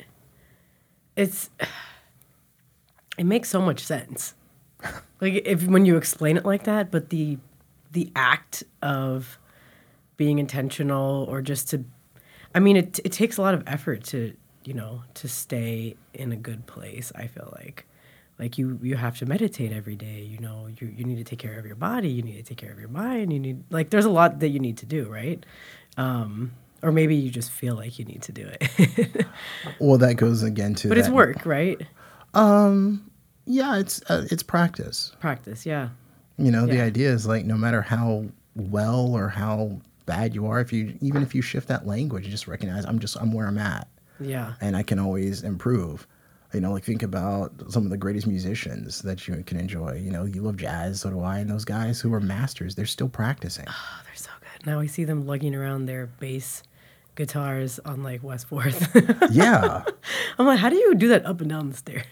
It's 1.15 1.49
it 3.17 3.23
makes 3.25 3.49
so 3.49 3.61
much 3.61 3.79
sense. 3.79 4.33
Like 5.21 5.41
if 5.45 5.65
when 5.65 5.85
you 5.85 5.95
explain 5.97 6.35
it 6.37 6.45
like 6.45 6.65
that, 6.65 6.91
but 6.91 7.09
the 7.09 7.37
the 7.93 8.11
act 8.15 8.63
of 8.83 9.39
being 10.17 10.39
intentional 10.39 11.25
or 11.29 11.41
just 11.41 11.69
to 11.69 11.83
I 12.53 12.59
mean 12.59 12.77
it 12.77 12.99
it 13.03 13.11
takes 13.11 13.37
a 13.37 13.41
lot 13.41 13.53
of 13.53 13.63
effort 13.67 14.03
to, 14.05 14.35
you 14.63 14.73
know, 14.73 15.03
to 15.15 15.27
stay 15.27 15.95
in 16.13 16.31
a 16.31 16.35
good 16.35 16.65
place, 16.67 17.11
I 17.15 17.27
feel 17.27 17.53
like. 17.57 17.85
Like 18.37 18.57
you 18.57 18.79
you 18.81 18.97
have 18.97 19.17
to 19.19 19.25
meditate 19.25 19.71
every 19.71 19.95
day, 19.95 20.21
you 20.21 20.39
know, 20.39 20.67
you 20.79 20.87
you 20.87 21.05
need 21.05 21.17
to 21.17 21.23
take 21.23 21.39
care 21.39 21.57
of 21.57 21.65
your 21.65 21.75
body, 21.75 22.09
you 22.09 22.21
need 22.21 22.35
to 22.37 22.43
take 22.43 22.57
care 22.57 22.71
of 22.71 22.79
your 22.79 22.89
mind, 22.89 23.31
you 23.31 23.39
need 23.39 23.63
like 23.69 23.89
there's 23.89 24.05
a 24.05 24.09
lot 24.09 24.39
that 24.39 24.49
you 24.49 24.59
need 24.59 24.77
to 24.77 24.85
do, 24.85 25.05
right? 25.09 25.45
Um 25.97 26.51
or 26.81 26.91
maybe 26.91 27.15
you 27.15 27.31
just 27.31 27.49
feel 27.51 27.75
like 27.75 27.97
you 27.97 28.05
need 28.05 28.21
to 28.23 28.31
do 28.31 28.47
it. 28.59 29.25
Well, 29.79 29.97
that 29.97 30.15
goes 30.15 30.43
again 30.43 30.75
to 30.75 30.89
But 30.89 30.97
it's 30.97 31.09
work, 31.09 31.45
right? 31.45 31.81
Um 32.33 33.09
yeah, 33.45 33.77
it's 33.77 34.01
uh, 34.09 34.25
it's 34.31 34.43
practice. 34.43 35.15
Practice, 35.19 35.65
yeah. 35.65 35.89
You 36.37 36.51
know, 36.51 36.65
the 36.65 36.81
idea 36.81 37.09
is 37.11 37.25
like 37.25 37.45
no 37.45 37.55
matter 37.55 37.81
how 37.81 38.25
well 38.55 39.13
or 39.15 39.29
how 39.29 39.79
bad 40.05 40.35
you 40.35 40.45
are, 40.47 40.59
if 40.59 40.71
you 40.73 40.97
even 41.01 41.21
if 41.21 41.33
you 41.35 41.41
shift 41.41 41.67
that 41.67 41.85
language, 41.85 42.25
you 42.25 42.31
just 42.31 42.47
recognize 42.47 42.85
I'm 42.85 42.99
just 42.99 43.17
I'm 43.17 43.31
where 43.33 43.47
I'm 43.47 43.57
at. 43.57 43.87
Yeah. 44.19 44.53
and 44.61 44.77
I 44.77 44.83
can 44.83 44.97
always 44.99 45.43
improve. 45.43 46.07
You 46.53 46.61
know, 46.61 46.71
like 46.71 46.85
think 46.85 47.03
about 47.03 47.51
some 47.69 47.83
of 47.83 47.89
the 47.89 47.97
greatest 47.97 48.27
musicians 48.27 49.01
that 49.01 49.27
you 49.27 49.43
can 49.45 49.59
enjoy. 49.59 49.99
You 50.01 50.09
know, 50.09 50.23
you 50.23 50.41
love 50.41 50.55
jazz, 50.55 51.01
so 51.01 51.09
do 51.09 51.21
I. 51.21 51.39
And 51.39 51.49
those 51.49 51.65
guys 51.65 51.99
who 51.99 52.13
are 52.13 52.21
masters, 52.21 52.75
they're 52.75 52.85
still 52.85 53.09
practicing. 53.09 53.65
Oh, 53.67 54.01
they're 54.05 54.15
so 54.15 54.29
good. 54.39 54.65
Now 54.65 54.79
I 54.79 54.85
see 54.85 55.03
them 55.03 55.25
lugging 55.25 55.53
around 55.53 55.85
their 55.85 56.05
bass 56.05 56.63
guitars 57.15 57.79
on 57.79 58.03
like 58.03 58.23
West 58.23 58.47
Fourth. 58.47 58.89
yeah, 59.31 59.83
I'm 60.39 60.45
like, 60.45 60.59
how 60.59 60.69
do 60.69 60.77
you 60.77 60.95
do 60.95 61.09
that 61.09 61.25
up 61.25 61.41
and 61.41 61.49
down 61.49 61.69
the 61.71 61.75
stairs? 61.75 62.05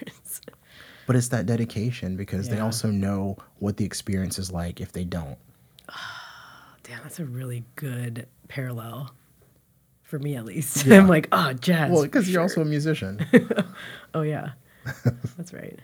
but 1.07 1.15
it's 1.15 1.29
that 1.29 1.45
dedication 1.45 2.17
because 2.17 2.49
they 2.49 2.59
also 2.59 2.89
know 2.89 3.37
what 3.59 3.77
the 3.77 3.85
experience 3.85 4.37
is 4.39 4.51
like 4.51 4.81
if 4.81 4.91
they 4.91 5.03
don't. 5.05 5.37
Ah, 5.89 6.22
Damn, 6.83 7.01
that's 7.03 7.19
a 7.19 7.25
really 7.25 7.63
good 7.75 8.27
parallel 8.47 9.13
for 10.03 10.19
me 10.19 10.35
at 10.35 10.45
least. 10.45 10.85
I'm 10.91 11.07
like, 11.07 11.27
oh, 11.31 11.53
jazz. 11.53 11.91
Well, 11.91 12.03
because 12.03 12.27
you're 12.27 12.33
sure." 12.35 12.41
also 12.43 12.61
a 12.61 12.65
musician. 12.65 13.25
Oh 14.15 14.21
yeah, 14.21 14.51
that's 15.37 15.53
right. 15.53 15.79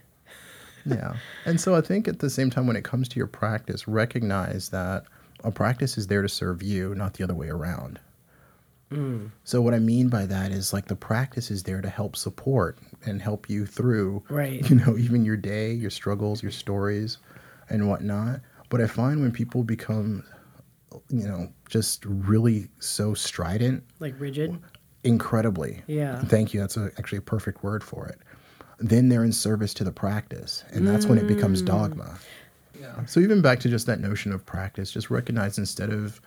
yeah. 0.85 1.15
And 1.45 1.59
so 1.59 1.73
I 1.73 1.81
think 1.81 2.07
at 2.07 2.19
the 2.19 2.29
same 2.29 2.51
time, 2.51 2.67
when 2.67 2.75
it 2.75 2.83
comes 2.83 3.09
to 3.09 3.17
your 3.17 3.25
practice, 3.25 3.87
recognize 3.87 4.69
that 4.69 5.05
a 5.43 5.49
practice 5.49 5.97
is 5.97 6.05
there 6.05 6.21
to 6.21 6.29
serve 6.29 6.61
you, 6.61 6.93
not 6.93 7.15
the 7.15 7.23
other 7.23 7.33
way 7.33 7.47
around. 7.49 7.99
Mm. 8.91 9.31
So 9.45 9.61
what 9.61 9.73
I 9.73 9.79
mean 9.79 10.09
by 10.09 10.27
that 10.27 10.51
is 10.51 10.73
like 10.73 10.85
the 10.85 10.95
practice 10.95 11.49
is 11.49 11.63
there 11.63 11.81
to 11.81 11.89
help 11.89 12.15
support 12.15 12.77
and 13.05 13.19
help 13.19 13.49
you 13.49 13.65
through, 13.65 14.21
Right. 14.29 14.67
you 14.69 14.75
know, 14.75 14.95
even 14.95 15.25
your 15.25 15.37
day, 15.37 15.71
your 15.71 15.89
struggles, 15.91 16.43
your 16.43 16.51
stories, 16.51 17.17
and 17.69 17.87
whatnot. 17.89 18.41
But 18.69 18.79
I 18.81 18.85
find 18.87 19.21
when 19.21 19.31
people 19.31 19.63
become, 19.63 20.23
you 21.09 21.27
know, 21.27 21.49
just 21.69 22.05
really 22.05 22.67
so 22.79 23.13
strident, 23.13 23.83
Like 23.99 24.15
rigid. 24.19 24.57
incredibly. 25.03 25.81
Yeah. 25.87 26.21
Thank 26.23 26.53
you. 26.53 26.59
That's 26.59 26.77
a, 26.77 26.91
actually 26.97 27.19
a 27.19 27.23
perfect 27.23 27.63
word 27.63 27.83
for 27.83 28.07
it. 28.07 28.19
Then 28.79 29.09
they're 29.09 29.23
in 29.25 29.33
service 29.33 29.73
to 29.75 29.83
the 29.83 29.91
practice, 29.91 30.63
and 30.71 30.87
that's 30.87 31.05
when 31.05 31.17
it 31.17 31.27
becomes 31.27 31.61
mm. 31.61 31.65
dogma. 31.65 32.17
Yeah. 32.79 33.05
So 33.05 33.19
even 33.19 33.41
back 33.41 33.59
to 33.61 33.69
just 33.69 33.85
that 33.87 33.99
notion 33.99 34.31
of 34.31 34.45
practice, 34.45 34.91
just 34.91 35.09
recognize 35.09 35.57
instead 35.57 35.89
of, 35.89 36.21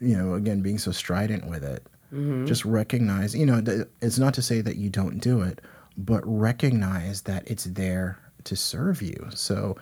you 0.00 0.16
know, 0.16 0.34
again 0.34 0.62
being 0.62 0.78
so 0.78 0.90
strident 0.90 1.46
with 1.46 1.62
it, 1.62 1.86
mm-hmm. 2.12 2.46
just 2.46 2.64
recognize. 2.64 3.34
You 3.34 3.44
know, 3.44 3.60
th- 3.60 3.86
it's 4.00 4.18
not 4.18 4.32
to 4.34 4.42
say 4.42 4.62
that 4.62 4.76
you 4.76 4.88
don't 4.88 5.18
do 5.18 5.42
it, 5.42 5.60
but 5.98 6.22
recognize 6.24 7.22
that 7.22 7.44
it's 7.46 7.64
there 7.64 8.18
to 8.44 8.56
serve 8.56 9.02
you. 9.02 9.28
So 9.34 9.76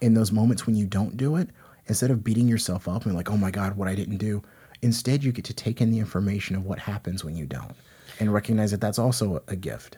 in 0.00 0.14
those 0.14 0.32
moments 0.32 0.66
when 0.66 0.74
you 0.74 0.86
don't 0.86 1.16
do 1.16 1.36
it, 1.36 1.48
instead 1.90 2.12
of 2.12 2.22
beating 2.22 2.46
yourself 2.46 2.86
up 2.86 3.04
and 3.04 3.16
like, 3.16 3.28
oh 3.32 3.36
my 3.36 3.50
God, 3.50 3.76
what 3.76 3.88
I 3.88 3.96
didn't 3.96 4.18
do, 4.18 4.44
instead 4.80 5.24
you 5.24 5.32
get 5.32 5.44
to 5.46 5.52
take 5.52 5.80
in 5.80 5.90
the 5.90 5.98
information 5.98 6.54
of 6.54 6.64
what 6.64 6.78
happens 6.78 7.24
when 7.24 7.34
you 7.34 7.46
don't 7.46 7.74
and 8.20 8.32
recognize 8.32 8.70
that 8.70 8.80
that's 8.80 8.98
also 8.98 9.42
a, 9.48 9.56
gift. 9.56 9.96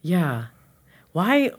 Yeah. 0.00 0.46
Why? 1.10 1.50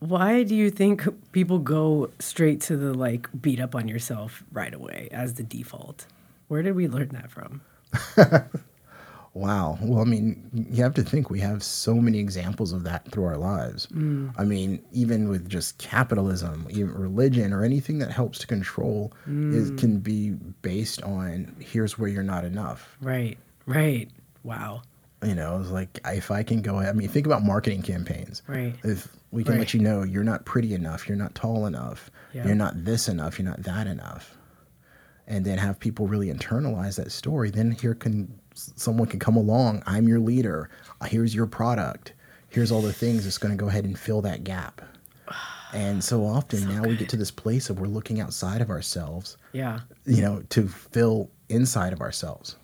Why 0.00 0.42
do 0.42 0.54
you 0.54 0.70
think 0.70 1.08
people 1.32 1.58
go 1.58 2.10
straight 2.18 2.60
to 2.62 2.76
the 2.76 2.92
like 2.92 3.30
beat 3.40 3.60
up 3.60 3.74
on 3.74 3.88
yourself 3.88 4.44
right 4.52 4.74
away 4.74 5.08
as 5.10 5.34
the 5.34 5.42
default? 5.42 6.04
Where 6.48 6.60
did 6.60 6.76
we 6.76 6.86
learn 6.86 7.08
that 7.08 7.30
from? 7.30 7.62
Wow. 9.34 9.78
Well, 9.82 10.00
I 10.00 10.04
mean, 10.04 10.48
you 10.54 10.82
have 10.84 10.94
to 10.94 11.02
think 11.02 11.28
we 11.28 11.40
have 11.40 11.62
so 11.64 11.94
many 11.96 12.18
examples 12.20 12.72
of 12.72 12.84
that 12.84 13.10
through 13.10 13.24
our 13.24 13.36
lives. 13.36 13.88
Mm. 13.88 14.32
I 14.38 14.44
mean, 14.44 14.80
even 14.92 15.28
with 15.28 15.48
just 15.48 15.78
capitalism, 15.78 16.68
even 16.70 16.94
religion, 16.94 17.52
or 17.52 17.64
anything 17.64 17.98
that 17.98 18.12
helps 18.12 18.38
to 18.38 18.46
control, 18.46 19.12
is, 19.26 19.72
mm. 19.72 19.78
can 19.78 19.98
be 19.98 20.30
based 20.62 21.02
on 21.02 21.56
here's 21.58 21.98
where 21.98 22.08
you're 22.08 22.22
not 22.22 22.44
enough. 22.44 22.96
Right. 23.00 23.36
Right. 23.66 24.08
Wow. 24.44 24.82
You 25.24 25.34
know, 25.34 25.58
it's 25.60 25.70
like 25.70 26.00
if 26.06 26.30
I 26.30 26.42
can 26.44 26.62
go 26.62 26.78
I 26.78 26.92
mean, 26.92 27.08
think 27.08 27.26
about 27.26 27.42
marketing 27.42 27.82
campaigns. 27.82 28.42
Right. 28.46 28.74
If 28.84 29.08
we 29.32 29.42
can 29.42 29.54
Right. 29.54 29.60
let 29.60 29.74
you 29.74 29.80
know 29.80 30.04
you're 30.04 30.22
not 30.22 30.44
pretty 30.44 30.74
enough, 30.74 31.08
you're 31.08 31.18
not 31.18 31.34
tall 31.34 31.66
enough, 31.66 32.08
Yeah. 32.32 32.46
you're 32.46 32.54
not 32.54 32.84
this 32.84 33.08
enough, 33.08 33.38
you're 33.38 33.48
not 33.48 33.64
that 33.64 33.88
enough, 33.88 34.36
and 35.26 35.44
then 35.44 35.58
have 35.58 35.80
people 35.80 36.06
really 36.06 36.32
internalize 36.32 36.96
that 36.96 37.10
story, 37.10 37.50
then 37.50 37.72
here 37.72 37.94
can 37.94 38.38
someone 38.54 39.08
can 39.08 39.18
come 39.20 39.36
along. 39.36 39.82
I'm 39.86 40.08
your 40.08 40.20
leader. 40.20 40.70
Uh, 41.00 41.06
Here's 41.06 41.34
your 41.34 41.46
product. 41.46 42.12
Here's 42.48 42.70
all 42.72 42.82
the 42.82 42.92
things 42.92 43.24
that's 43.24 43.38
going 43.38 43.56
to 43.56 43.60
go 43.60 43.68
ahead 43.68 43.84
and 43.84 43.98
fill 43.98 44.22
that 44.22 44.44
gap. 44.44 44.80
And 45.72 46.04
so 46.04 46.24
often 46.24 46.68
now 46.72 46.82
we 46.82 46.94
get 46.96 47.08
to 47.08 47.16
this 47.16 47.32
place 47.32 47.68
of 47.68 47.80
we're 47.80 47.88
looking 47.88 48.20
outside 48.20 48.60
of 48.60 48.70
ourselves, 48.70 49.36
Yeah. 49.52 49.80
you 50.06 50.22
know, 50.22 50.44
to 50.50 50.68
fill 50.68 51.30
inside 51.48 51.92
of 51.92 52.00
ourselves. 52.00 52.54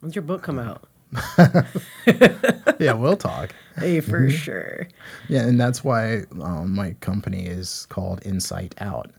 When's 0.00 0.14
your 0.14 0.22
book 0.22 0.42
come 0.42 0.58
out? 0.58 0.86
Yeah, 2.78 2.92
we'll 2.94 3.16
talk. 3.16 3.54
Hey, 3.78 4.00
for 4.00 4.28
sure. 4.28 4.86
Yeah, 5.30 5.46
and 5.46 5.58
that's 5.58 5.82
why 5.82 6.24
um, 6.42 6.74
my 6.74 6.92
company 7.00 7.46
is 7.46 7.86
called 7.88 8.20
Insight 8.26 8.74
Out. 8.82 9.10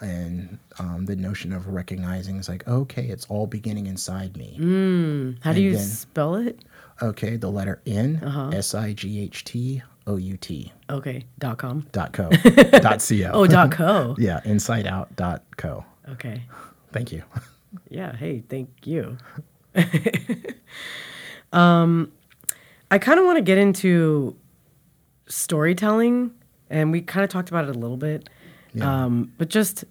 And 0.00 0.58
um, 0.78 1.06
the 1.06 1.16
notion 1.16 1.52
of 1.52 1.66
recognizing 1.68 2.36
is 2.36 2.48
like, 2.48 2.66
okay, 2.68 3.04
it's 3.06 3.24
all 3.26 3.46
beginning 3.46 3.86
inside 3.86 4.36
me. 4.36 4.54
How 5.42 5.52
do 5.52 5.60
you 5.62 5.72
then- 5.76 5.86
spell 5.86 6.34
it? 6.36 6.60
Okay, 7.02 7.36
the 7.36 7.50
letter 7.50 7.80
N, 7.86 8.20
Uh-huh. 8.24 8.48
S 8.54 8.74
I 8.74 8.92
G 8.94 9.20
H 9.20 9.44
T 9.44 9.82
O 10.06 10.16
U 10.16 10.36
T 10.38 10.72
Okay. 10.88 11.24
Dot 11.38 11.58
com. 11.58 11.86
dot 11.92 12.12
co 12.12 12.30
dot 12.80 13.00
co. 13.06 13.30
Oh, 13.32 13.46
dot 13.46 13.70
co. 13.70 14.14
yeah, 14.18 14.40
insightout 14.46 15.14
dot 15.16 15.42
co. 15.56 15.84
Okay. 16.10 16.42
Thank 16.92 17.12
you. 17.12 17.22
Yeah. 17.90 18.16
Hey, 18.16 18.42
thank 18.48 18.70
you. 18.86 19.18
um, 21.52 22.10
I 22.90 22.98
kind 22.98 23.18
of 23.18 23.26
want 23.26 23.36
to 23.36 23.42
get 23.42 23.58
into 23.58 24.36
storytelling, 25.28 26.30
and 26.70 26.92
we 26.92 27.02
kind 27.02 27.24
of 27.24 27.30
talked 27.30 27.48
about 27.48 27.68
it 27.68 27.76
a 27.76 27.78
little 27.78 27.96
bit. 27.96 28.28
Um, 28.84 29.32
but 29.38 29.48
just 29.48 29.84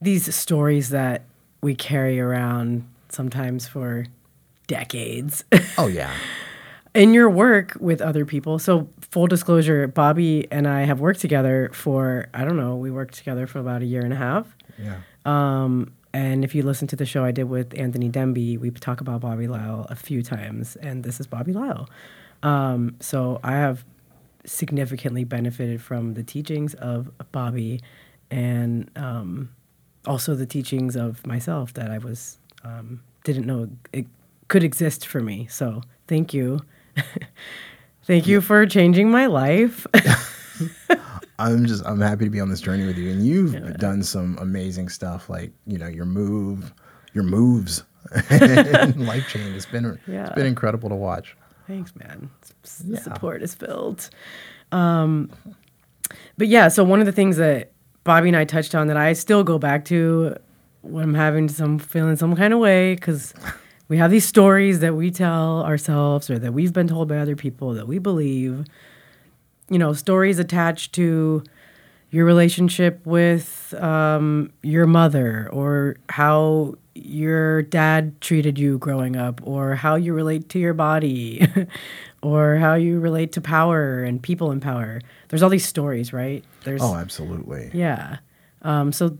these 0.00 0.34
stories 0.34 0.90
that 0.90 1.22
we 1.62 1.74
carry 1.74 2.20
around 2.20 2.86
sometimes 3.08 3.68
for 3.68 4.06
decades 4.66 5.44
Oh 5.78 5.86
yeah, 5.86 6.12
in 6.94 7.14
your 7.14 7.30
work 7.30 7.76
with 7.80 8.00
other 8.00 8.24
people. 8.24 8.58
So, 8.58 8.88
full 9.00 9.26
disclosure, 9.26 9.86
Bobby 9.86 10.46
and 10.50 10.66
I 10.68 10.82
have 10.82 11.00
worked 11.00 11.20
together 11.20 11.70
for, 11.72 12.28
I 12.34 12.44
don't 12.44 12.56
know, 12.56 12.76
we 12.76 12.90
worked 12.90 13.14
together 13.14 13.46
for 13.46 13.58
about 13.58 13.82
a 13.82 13.86
year 13.86 14.02
and 14.02 14.12
a 14.12 14.16
half. 14.16 14.56
yeah. 14.78 15.00
Um, 15.24 15.92
and 16.14 16.44
if 16.44 16.54
you 16.54 16.62
listen 16.62 16.86
to 16.88 16.96
the 16.96 17.06
show 17.06 17.24
I 17.24 17.30
did 17.30 17.44
with 17.44 17.78
Anthony 17.78 18.10
Demby, 18.10 18.58
we 18.58 18.70
talk 18.70 19.00
about 19.00 19.20
Bobby 19.22 19.48
Lyle 19.48 19.86
a 19.88 19.96
few 19.96 20.22
times, 20.22 20.76
and 20.76 21.04
this 21.04 21.20
is 21.20 21.26
Bobby 21.26 21.54
Lyle. 21.54 21.88
Um, 22.42 22.96
so 23.00 23.40
I 23.42 23.52
have 23.52 23.84
significantly 24.44 25.24
benefited 25.24 25.80
from 25.82 26.14
the 26.14 26.22
teachings 26.22 26.74
of 26.74 27.10
Bobby 27.32 27.80
and 28.30 28.90
um, 28.96 29.50
also 30.06 30.34
the 30.34 30.46
teachings 30.46 30.96
of 30.96 31.26
myself 31.26 31.74
that 31.74 31.90
I 31.90 31.98
was 31.98 32.38
um, 32.64 33.02
didn't 33.24 33.46
know 33.46 33.68
it 33.92 34.06
could 34.48 34.64
exist 34.64 35.06
for 35.06 35.20
me. 35.20 35.46
So 35.50 35.82
thank 36.08 36.34
you. 36.34 36.60
thank 38.04 38.26
you 38.26 38.40
for 38.40 38.66
changing 38.66 39.10
my 39.10 39.26
life. 39.26 39.86
I'm 41.38 41.66
just 41.66 41.84
I'm 41.86 42.00
happy 42.00 42.24
to 42.24 42.30
be 42.30 42.40
on 42.40 42.50
this 42.50 42.60
journey 42.60 42.86
with 42.86 42.96
you, 42.98 43.10
and 43.10 43.26
you've 43.26 43.76
done 43.78 44.02
some 44.02 44.36
amazing 44.40 44.88
stuff, 44.88 45.28
like 45.28 45.50
you 45.66 45.78
know 45.78 45.88
your 45.88 46.04
move, 46.04 46.72
your 47.14 47.24
moves, 47.24 47.82
and 48.30 49.06
life 49.06 49.26
change. 49.28 49.56
It's 49.56 49.66
been 49.66 49.98
Yeah. 50.06 50.26
it's 50.26 50.34
been 50.34 50.46
incredible 50.46 50.88
to 50.90 50.94
watch. 50.94 51.36
Thanks, 51.66 51.94
man. 51.96 52.30
The 52.84 52.96
support 52.96 53.42
is 53.42 53.54
filled. 53.54 54.10
Um, 54.72 55.30
but 56.36 56.48
yeah, 56.48 56.68
so 56.68 56.84
one 56.84 57.00
of 57.00 57.06
the 57.06 57.12
things 57.12 57.36
that 57.36 57.72
Bobby 58.04 58.28
and 58.28 58.36
I 58.36 58.44
touched 58.44 58.74
on 58.74 58.88
that 58.88 58.96
I 58.96 59.12
still 59.12 59.44
go 59.44 59.58
back 59.58 59.84
to 59.86 60.36
when 60.82 61.04
I'm 61.04 61.14
having 61.14 61.48
some 61.48 61.78
feeling 61.78 62.16
some 62.16 62.34
kind 62.34 62.52
of 62.52 62.58
way 62.58 62.94
because 62.94 63.32
we 63.88 63.96
have 63.98 64.10
these 64.10 64.26
stories 64.26 64.80
that 64.80 64.94
we 64.94 65.10
tell 65.10 65.62
ourselves 65.64 66.28
or 66.28 66.38
that 66.38 66.52
we've 66.52 66.72
been 66.72 66.88
told 66.88 67.08
by 67.08 67.18
other 67.18 67.36
people 67.36 67.74
that 67.74 67.86
we 67.86 67.98
believe. 67.98 68.64
You 69.70 69.78
know, 69.78 69.92
stories 69.92 70.38
attached 70.38 70.92
to 70.94 71.44
your 72.12 72.24
relationship 72.24 73.04
with 73.04 73.74
um, 73.78 74.52
your 74.62 74.86
mother 74.86 75.48
or 75.52 75.96
how 76.10 76.74
your 76.94 77.62
dad 77.62 78.20
treated 78.20 78.58
you 78.58 78.76
growing 78.78 79.16
up 79.16 79.40
or 79.44 79.74
how 79.74 79.94
you 79.96 80.12
relate 80.12 80.48
to 80.50 80.58
your 80.58 80.74
body 80.74 81.44
or 82.22 82.56
how 82.56 82.74
you 82.74 83.00
relate 83.00 83.32
to 83.32 83.40
power 83.40 84.04
and 84.04 84.22
people 84.22 84.52
in 84.52 84.60
power. 84.60 85.00
There's 85.28 85.42
all 85.42 85.48
these 85.50 85.64
stories 85.66 86.12
right? 86.12 86.44
There's 86.64 86.82
Oh, 86.82 86.94
absolutely. 86.94 87.70
yeah. 87.72 88.18
Um, 88.60 88.92
so 88.92 89.16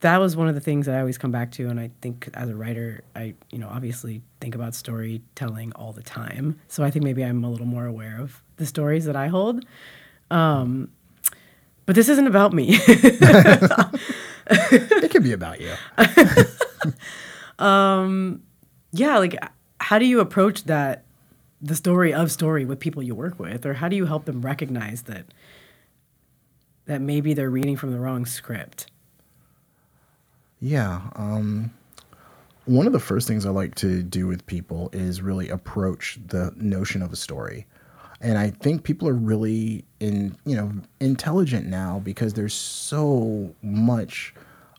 that 0.00 0.18
was 0.18 0.36
one 0.36 0.46
of 0.46 0.54
the 0.54 0.60
things 0.60 0.86
that 0.86 0.94
i 0.94 1.00
always 1.00 1.16
come 1.18 1.32
back 1.32 1.50
to 1.50 1.68
and 1.68 1.80
i 1.80 1.90
think 2.02 2.28
as 2.34 2.50
a 2.50 2.54
writer 2.54 3.02
i 3.16 3.32
you 3.50 3.58
know 3.58 3.66
obviously 3.66 4.20
think 4.42 4.54
about 4.54 4.74
storytelling 4.74 5.72
all 5.72 5.92
the 5.92 6.02
time. 6.02 6.60
So 6.68 6.84
i 6.84 6.90
think 6.90 7.02
maybe 7.04 7.24
i'm 7.24 7.42
a 7.42 7.50
little 7.50 7.66
more 7.66 7.86
aware 7.86 8.20
of 8.20 8.40
the 8.58 8.66
stories 8.66 9.06
that 9.06 9.16
i 9.16 9.26
hold. 9.28 9.64
Um, 10.30 10.90
but 11.86 11.94
this 11.94 12.08
isn't 12.08 12.26
about 12.26 12.52
me 12.52 12.78
It 14.48 15.10
could 15.10 15.24
be 15.24 15.32
about 15.32 15.60
you. 15.60 15.72
yeah 18.92 19.18
like 19.18 19.36
how 19.80 19.98
do 19.98 20.04
you 20.06 20.20
approach 20.20 20.64
that 20.64 21.04
the 21.60 21.74
story 21.74 22.12
of 22.12 22.30
story 22.30 22.64
with 22.64 22.78
people 22.78 23.02
you 23.02 23.14
work 23.14 23.38
with 23.38 23.64
or 23.66 23.74
how 23.74 23.88
do 23.88 23.96
you 23.96 24.06
help 24.06 24.24
them 24.26 24.42
recognize 24.42 25.02
that 25.02 25.24
that 26.84 27.00
maybe 27.00 27.34
they're 27.34 27.50
reading 27.50 27.76
from 27.76 27.92
the 27.92 27.98
wrong 27.98 28.24
script 28.26 28.86
Yeah. 30.60 31.00
Um, 31.16 31.72
one 32.64 32.86
of 32.86 32.92
the 32.92 33.00
first 33.00 33.28
things 33.28 33.44
I 33.46 33.50
like 33.50 33.74
to 33.76 34.02
do 34.02 34.26
with 34.26 34.44
people 34.46 34.90
is 34.92 35.20
really 35.22 35.48
approach 35.48 36.18
the 36.26 36.52
notion 36.56 37.02
of 37.02 37.12
a 37.12 37.16
story. 37.16 37.66
And 38.20 38.38
I 38.38 38.50
think 38.50 38.82
people 38.82 39.08
are 39.08 39.14
really 39.14 39.84
in, 40.00 40.36
you 40.44 40.56
know, 40.56 40.72
intelligent 41.00 41.66
now 41.66 42.00
because 42.02 42.34
there's 42.34 42.54
so 42.54 43.54
much 43.62 44.34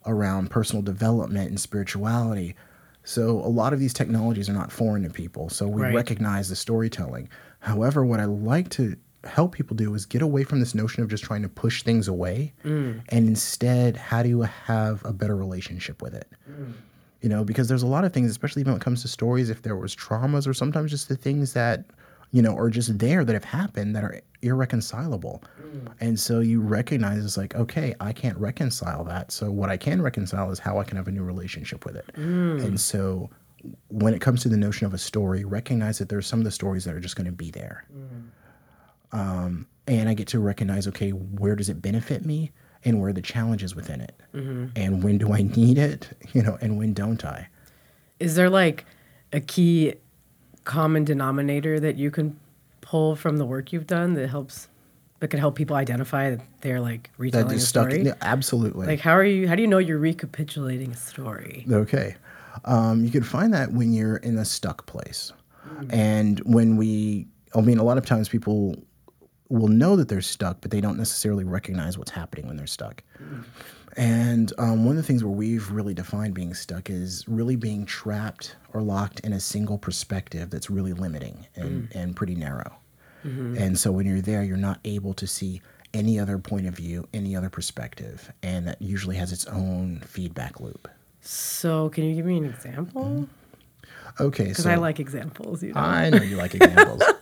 around 0.06 0.50
personal 0.50 0.82
development 0.82 1.50
and 1.50 1.60
spirituality. 1.60 2.56
So 3.04 3.40
a 3.40 3.48
lot 3.48 3.74
of 3.74 3.80
these 3.80 3.94
technologies 3.94 4.50
are 4.50 4.54
not 4.54 4.72
foreign 4.72 5.04
to 5.04 5.10
people. 5.10 5.50
So 5.50 5.68
we 5.68 5.82
Right. 5.82 5.96
recognize 5.96 6.50
the 6.50 6.56
storytelling. 6.56 7.30
However, 7.60 8.06
what 8.06 8.20
I 8.20 8.26
like 8.26 8.70
to 8.72 8.96
help 9.24 9.54
people 9.54 9.76
do 9.76 9.94
is 9.94 10.06
get 10.06 10.22
away 10.22 10.44
from 10.44 10.60
this 10.60 10.74
notion 10.74 11.04
of 11.04 11.10
just 11.10 11.24
trying 11.24 11.42
to 11.42 11.50
push 11.50 11.84
things 11.84 12.08
away 12.08 12.54
mm. 12.64 13.02
and 13.10 13.28
instead 13.28 13.98
how 13.98 14.24
do 14.24 14.30
you 14.30 14.42
have 14.42 15.04
a 15.06 15.12
better 15.12 15.36
relationship 15.36 16.02
with 16.02 16.14
it 16.14 16.28
mm. 16.50 16.72
you 17.22 17.28
know 17.28 17.44
because 17.44 17.68
there's 17.68 17.84
a 17.84 17.88
lot 17.88 18.06
of 18.06 18.14
things 18.14 18.30
especially 18.30 18.64
when 18.64 18.76
it 18.76 18.82
comes 18.82 19.02
to 19.02 19.08
stories 19.08 19.50
if 19.50 19.64
there 19.64 19.76
was 19.76 19.96
traumas 19.96 20.48
or 20.48 20.54
sometimes 20.54 20.92
just 20.92 21.10
the 21.10 21.16
things 21.16 21.54
that 21.54 21.84
you 22.32 22.42
know 22.42 22.56
are 22.58 22.70
just 22.70 22.98
there 23.00 23.24
that 23.24 23.34
have 23.34 23.44
happened 23.44 23.96
that 23.96 24.04
are 24.04 24.22
irreconcilable. 24.42 25.44
Mm. 25.62 25.94
And 26.00 26.20
so 26.20 26.40
you 26.40 26.62
recognize 26.62 27.24
it's 27.24 27.38
like 27.38 27.56
okay 27.56 27.96
i 28.00 28.14
can't 28.14 28.38
reconcile 28.38 29.04
that. 29.06 29.32
So 29.32 29.52
what 29.52 29.70
i 29.70 29.78
can 29.78 30.02
reconcile 30.02 30.52
is 30.52 30.60
how 30.60 30.80
i 30.80 30.84
can 30.84 30.98
have 30.98 31.08
a 31.08 31.12
new 31.12 31.24
relationship 31.24 31.86
with 31.86 31.96
it. 31.96 32.06
Mm. 32.14 32.64
And 32.64 32.80
so 32.80 33.30
when 33.88 34.14
it 34.14 34.22
comes 34.22 34.42
to 34.44 34.50
the 34.50 34.58
notion 34.58 34.86
of 34.86 34.94
a 34.94 34.98
story 34.98 35.44
recognize 35.44 35.98
that 35.98 36.10
there's 36.10 36.28
some 36.28 36.40
of 36.40 36.46
the 36.46 36.52
stories 36.52 36.86
that 36.86 36.94
are 36.94 37.00
just 37.00 37.16
going 37.16 37.26
to 37.26 37.32
be 37.32 37.52
there. 37.52 37.86
Mm. 37.96 38.30
Um, 39.12 39.68
and 39.88 40.10
I 40.10 40.14
get 40.14 40.28
to 40.30 40.40
recognize, 40.40 40.86
okay, 40.90 41.12
where 41.12 41.56
does 41.56 41.70
it 41.70 41.82
benefit 41.82 42.26
me, 42.26 42.52
and 42.84 43.00
where 43.00 43.10
are 43.10 43.14
the 43.14 43.22
challenges 43.22 43.74
within 43.74 44.02
it, 44.02 44.22
mm-hmm. 44.36 44.68
and 44.76 45.02
when 45.02 45.18
do 45.18 45.32
I 45.32 45.44
need 45.44 45.78
it, 45.78 46.10
you 46.34 46.44
know, 46.44 46.58
and 46.60 46.78
when 46.78 46.94
don't 46.94 47.24
I? 47.24 47.48
is 48.20 48.36
there 48.36 48.50
like 48.50 48.86
a 49.34 49.40
key 49.40 49.94
common 50.68 51.04
denominator 51.06 51.80
that 51.80 51.96
you 51.98 52.12
can 52.12 52.38
pull 52.82 53.16
from 53.16 53.38
the 53.38 53.46
work 53.46 53.72
you've 53.74 53.88
done 53.88 54.14
that 54.16 54.28
helps 54.28 54.68
that 55.20 55.30
could 55.30 55.40
help 55.40 55.56
people 55.56 55.76
identify 55.76 56.30
that 56.30 56.42
they're 56.62 56.80
like 56.82 57.04
That 57.14 57.20
retelling 57.24 57.58
a 57.58 57.60
stuck. 57.60 57.90
story 57.90 58.04
Yeah, 58.06 58.14
absolutely. 58.22 58.86
like 58.86 59.00
how 59.00 59.14
are 59.14 59.24
you 59.24 59.48
how 59.48 59.56
do 59.56 59.62
you 59.62 59.68
know 59.68 59.78
you're 59.80 59.98
recapitulating 59.98 60.92
a 60.92 60.96
story 60.96 61.66
Okay. 61.72 62.16
Um, 62.66 63.04
you 63.06 63.12
can 63.12 63.24
find 63.24 63.54
that 63.54 63.72
when 63.72 63.94
you're 63.94 64.18
in 64.18 64.38
a 64.38 64.46
stuck 64.46 64.86
place. 64.88 65.32
And 65.92 66.40
when 66.40 66.76
we, 66.76 67.28
I 67.56 67.62
mean, 67.62 67.78
a 67.78 67.84
lot 67.84 67.98
of 68.00 68.06
times 68.06 68.30
people 68.30 68.76
will 69.50 69.68
know 69.68 69.96
that 69.96 70.08
they're 70.10 70.22
stuck, 70.22 70.60
but 70.62 70.72
they 70.72 70.82
don't 70.82 70.98
necessarily 70.98 71.44
recognize 71.44 71.98
what's 72.00 72.10
happening 72.12 72.48
when 72.48 72.58
they're 72.58 72.66
stuck. 72.80 73.04
And 73.98 74.54
um, 74.60 74.86
one 74.86 74.92
of 74.92 74.98
the 74.98 75.08
things 75.08 75.24
where 75.24 75.34
we've 75.34 75.72
really 75.72 75.96
defined 75.96 76.36
being 76.36 76.54
stuck 76.54 76.90
is 76.90 77.28
really 77.28 77.56
being 77.56 77.86
trapped 77.86 78.56
or 78.72 78.82
locked 78.84 79.22
in 79.22 79.34
a 79.34 79.40
single 79.40 79.80
perspective 79.80 80.52
that's 80.52 80.70
really 80.70 80.94
limiting 80.94 81.48
and, 81.56 81.90
mm. 81.90 81.96
and 81.96 82.16
pretty 82.16 82.36
narrow. 82.36 82.76
Mm-hmm. 83.26 83.58
And 83.58 83.80
so 83.80 83.92
when 83.92 84.06
you're 84.06 84.22
there, 84.22 84.44
you're 84.44 84.56
not 84.56 84.80
able 84.86 85.16
to 85.16 85.26
see 85.26 85.62
any 85.96 86.20
other 86.20 86.38
point 86.38 86.68
of 86.68 86.76
view, 86.76 87.08
any 87.12 87.36
other 87.36 87.50
perspective. 87.50 88.32
And 88.44 88.68
that 88.68 88.80
usually 88.80 89.16
has 89.16 89.32
its 89.32 89.46
own 89.48 90.02
feedback 90.06 90.60
loop. 90.60 90.88
so 91.22 91.90
can 91.90 92.04
you 92.04 92.16
give 92.16 92.26
me 92.26 92.38
an 92.38 92.46
example 92.46 93.04
mm-hmm. 93.04 93.24
Okay, 94.20 94.46
because 94.46 94.64
so 94.64 94.72
i 94.72 94.76
like 94.76 95.00
examples 95.00 95.62
you 95.62 95.74
know 95.74 95.80
I 95.80 96.10
know 96.10 96.24
you 96.24 96.38
like 96.38 96.56
examples. 96.56 97.04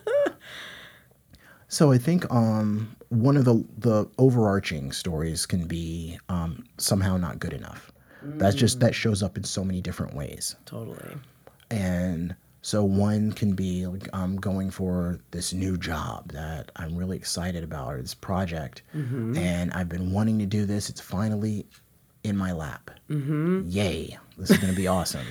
so 1.76 1.92
I 1.92 1.98
think 1.98 2.32
um, 2.32 2.96
one 3.10 3.36
of 3.38 3.44
the 3.46 3.64
the 3.78 4.10
overarching 4.18 4.92
stories 4.94 5.46
can 5.46 5.68
be 5.68 6.18
um, 6.30 6.64
somehow 6.78 7.18
not 7.18 7.40
good 7.40 7.54
enough. 7.54 7.92
That's 8.40 8.56
just 8.56 8.80
that 8.80 8.96
shows 8.96 9.22
up 9.22 9.38
in 9.38 9.44
so 9.44 9.64
many 9.64 9.82
different 9.82 10.16
ways, 10.16 10.56
totally 10.66 11.16
and 11.70 12.36
so 12.62 12.84
one 12.84 13.32
can 13.34 13.54
be 13.54 13.86
like 13.88 14.08
I'm 14.14 14.38
going 14.38 14.72
for 14.72 15.20
this 15.32 15.54
new 15.54 15.78
job 15.78 16.32
that 16.32 16.72
I'm 16.78 16.96
really 16.96 17.18
excited 17.18 17.64
about, 17.64 17.94
or 17.94 18.02
this 18.02 18.16
project, 18.16 18.82
and 19.36 19.72
I've 19.74 19.90
been 19.90 20.12
wanting 20.12 20.40
to 20.40 20.46
do 20.46 20.66
this. 20.66 20.90
It's 20.90 21.02
finally 21.02 21.66
in 22.24 22.36
my 22.38 22.52
lap. 22.54 22.90
Yay! 23.70 24.18
This 24.38 24.50
is 24.50 24.58
going 24.58 24.74
to 24.74 24.78
be 24.78 24.88
awesome. 24.98 25.28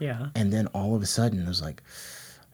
yeah 0.00 0.28
And 0.34 0.52
then 0.52 0.66
all 0.68 0.96
of 0.96 1.02
a 1.02 1.06
sudden, 1.06 1.42
it 1.42 1.48
was 1.48 1.62
like, 1.62 1.82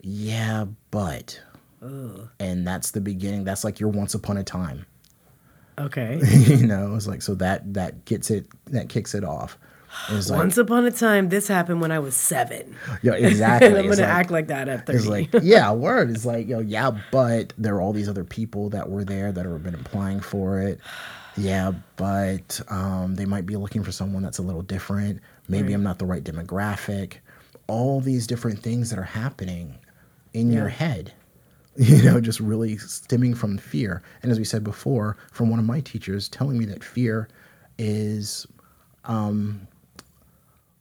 yeah, 0.03 0.67
but. 0.91 1.41
And 1.81 2.67
that's 2.67 2.91
the 2.93 3.01
beginning. 3.01 3.45
That's 3.45 3.65
like 3.65 3.81
your 3.81 3.91
once 3.91 4.15
upon 4.15 4.37
a 4.37 4.45
time. 4.45 4.87
okay 5.79 6.21
you 6.47 6.67
know, 6.67 6.95
it's 6.97 7.07
like, 7.07 7.23
so 7.23 7.35
that 7.37 7.75
that 7.75 8.05
gets 8.05 8.31
it, 8.31 8.47
that 8.67 8.89
kicks 8.89 9.15
it 9.15 9.25
off. 9.25 9.57
It's 10.11 10.29
like, 10.29 10.39
once 10.39 10.59
upon 10.59 10.85
a 10.85 10.91
time 10.91 11.31
this 11.31 11.49
happened 11.49 11.81
when 11.81 11.91
i 11.91 11.99
was 11.99 12.15
seven 12.15 12.77
yeah, 13.03 13.13
exactly. 13.15 13.69
and 13.69 13.79
i'm 13.79 13.87
It's 13.87 13.97
gonna 13.97 14.07
like- 14.07 14.19
act 14.21 14.31
like 14.31 14.47
that 14.49 14.69
at 14.69 14.85
30 14.87 14.99
It's 14.99 15.07
like, 15.07 15.29
yeah, 15.43 15.73
word. 15.73 16.11
It's 16.11 16.27
like, 16.27 16.47
know, 16.47 16.59
yeah, 16.61 16.91
but 17.11 17.55
there 17.57 17.75
are 17.77 17.81
all 17.81 17.95
these 17.95 18.09
other 18.09 18.25
people 18.25 18.69
that 18.71 18.91
were 18.91 19.03
there 19.03 19.33
that 19.33 19.47
have 19.47 19.63
been 19.63 19.75
applying 19.75 20.21
for 20.21 20.61
it. 20.61 20.79
Yeah, 21.39 21.73
but 21.97 22.61
um, 22.69 23.15
they 23.15 23.25
might 23.25 23.47
be 23.47 23.57
looking 23.57 23.83
for 23.83 23.93
someone 23.93 24.23
that's 24.23 24.39
a 24.39 24.43
little 24.43 24.61
different. 24.63 25.21
Maybe 25.49 25.73
I'm 25.73 25.83
not 25.85 25.99
the 25.99 26.05
right 26.07 26.23
demographic. 26.23 27.15
All 27.67 28.01
these 28.01 28.27
different 28.27 28.59
things 28.59 28.91
that 28.91 28.99
are 28.99 29.05
happening 29.05 29.79
in 30.35 30.51
your 30.53 30.69
head, 30.69 31.15
you 31.99 32.03
know, 32.03 32.21
just 32.21 32.41
really 32.41 32.77
stemming 32.79 33.35
from 33.35 33.57
fear. 33.57 34.03
And 34.23 34.33
as 34.33 34.39
we 34.39 34.45
said 34.45 34.65
before, 34.65 35.17
from 35.33 35.49
one 35.49 35.59
of 35.59 35.65
my 35.65 35.81
teachers 35.81 36.29
telling 36.29 36.59
me 36.59 36.65
that 36.67 36.83
fear 36.83 37.29
is 37.79 38.47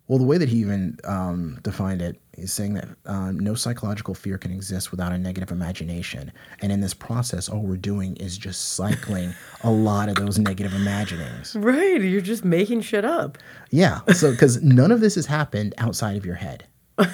well, 0.07 0.19
the 0.19 0.25
way 0.25 0.38
that 0.38 0.47
he 0.47 0.57
even 0.60 0.97
um, 1.03 1.60
defined 1.63 2.01
it 2.01 2.19
is 2.38 2.53
saying 2.53 2.75
that 2.75 2.88
um, 3.05 3.38
no 3.39 3.55
psychological 3.55 4.13
fear 4.13 4.38
can 4.38 4.51
exist 4.51 4.89
without 4.89 5.12
a 5.12 5.17
negative 5.17 5.51
imagination. 5.51 6.31
And 6.62 6.71
in 6.71 6.79
this 6.79 6.93
process, 6.93 7.49
all 7.49 7.62
we're 7.62 7.75
doing 7.75 8.15
is 8.15 8.38
just 8.38 8.73
cycling 8.73 9.33
a 9.63 9.71
lot 9.71 10.07
of 10.07 10.15
those 10.15 10.39
negative 10.39 10.73
imaginings. 10.73 11.55
right 11.55 12.01
you're 12.01 12.21
just 12.21 12.45
making 12.45 12.81
shit 12.81 13.03
up 13.03 13.38
Yeah. 13.69 13.99
So, 14.13 14.31
because 14.31 14.63
none 14.63 14.91
of 14.91 15.01
this 15.01 15.15
has 15.15 15.25
happened 15.25 15.73
outside 15.77 16.15
of 16.15 16.25
your 16.25 16.36
head. 16.36 16.65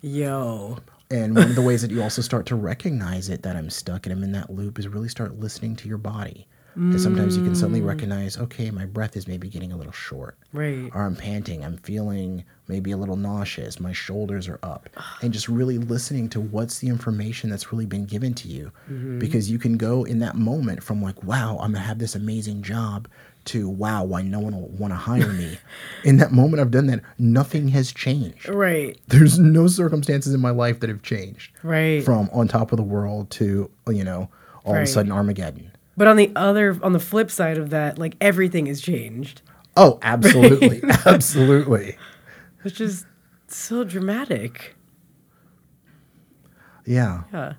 yo 0.00 0.78
And 1.14 1.36
one 1.36 1.48
of 1.48 1.54
the 1.54 1.62
ways 1.62 1.82
that 1.82 1.90
you 1.90 2.02
also 2.02 2.22
start 2.22 2.46
to 2.46 2.56
recognize 2.56 3.28
it 3.28 3.42
that 3.42 3.56
I'm 3.56 3.70
stuck 3.70 4.06
and 4.06 4.12
I'm 4.12 4.22
in 4.22 4.32
that 4.32 4.50
loop 4.50 4.78
is 4.78 4.88
really 4.88 5.08
start 5.08 5.38
listening 5.38 5.76
to 5.76 5.88
your 5.88 5.98
body. 5.98 6.48
And 6.76 7.00
sometimes 7.00 7.36
you 7.36 7.44
can 7.44 7.54
suddenly 7.54 7.80
mm. 7.80 7.86
recognize, 7.86 8.36
okay, 8.36 8.68
my 8.72 8.84
breath 8.84 9.16
is 9.16 9.28
maybe 9.28 9.48
getting 9.48 9.70
a 9.70 9.76
little 9.76 9.92
short. 9.92 10.36
Right. 10.52 10.90
Or 10.92 11.02
I'm 11.02 11.14
panting. 11.14 11.64
I'm 11.64 11.76
feeling 11.76 12.44
maybe 12.66 12.90
a 12.90 12.96
little 12.96 13.14
nauseous. 13.14 13.78
My 13.78 13.92
shoulders 13.92 14.48
are 14.48 14.58
up. 14.64 14.88
And 15.22 15.32
just 15.32 15.48
really 15.48 15.78
listening 15.78 16.28
to 16.30 16.40
what's 16.40 16.80
the 16.80 16.88
information 16.88 17.48
that's 17.48 17.70
really 17.72 17.86
been 17.86 18.06
given 18.06 18.34
to 18.34 18.48
you. 18.48 18.72
Mm-hmm. 18.90 19.20
Because 19.20 19.48
you 19.48 19.58
can 19.58 19.76
go 19.76 20.02
in 20.02 20.18
that 20.18 20.34
moment 20.34 20.82
from 20.82 21.00
like, 21.00 21.22
wow, 21.22 21.52
I'm 21.60 21.70
going 21.70 21.82
to 21.82 21.88
have 21.88 22.00
this 22.00 22.16
amazing 22.16 22.62
job 22.62 23.06
to 23.46 23.68
wow, 23.68 24.04
why 24.04 24.22
no 24.22 24.40
one 24.40 24.54
will 24.54 24.68
want 24.68 24.92
to 24.92 24.96
hire 24.96 25.32
me. 25.32 25.58
in 26.04 26.16
that 26.18 26.32
moment 26.32 26.60
I've 26.60 26.70
done 26.70 26.86
that, 26.86 27.00
nothing 27.18 27.68
has 27.68 27.92
changed. 27.92 28.48
Right. 28.48 28.98
There's 29.08 29.38
no 29.38 29.66
circumstances 29.66 30.32
in 30.34 30.40
my 30.40 30.50
life 30.50 30.80
that 30.80 30.88
have 30.90 31.02
changed. 31.02 31.52
Right. 31.62 32.02
From 32.04 32.30
on 32.32 32.48
top 32.48 32.72
of 32.72 32.76
the 32.78 32.82
world 32.82 33.30
to, 33.32 33.70
you 33.88 34.04
know, 34.04 34.28
all 34.64 34.74
of 34.76 34.82
a 34.82 34.86
sudden 34.86 35.12
Armageddon. 35.12 35.70
But 35.96 36.08
on 36.08 36.16
the 36.16 36.32
other, 36.34 36.78
on 36.82 36.92
the 36.92 36.98
flip 37.00 37.30
side 37.30 37.58
of 37.58 37.70
that, 37.70 37.98
like 37.98 38.16
everything 38.20 38.66
has 38.66 38.80
changed, 38.80 39.42
Oh, 39.76 39.98
absolutely. 40.02 40.82
absolutely. 41.06 41.96
which 42.62 42.80
is 42.80 43.04
so 43.48 43.84
dramatic. 43.84 44.74
Yeah. 46.86 47.22
Yeah. 47.32 47.54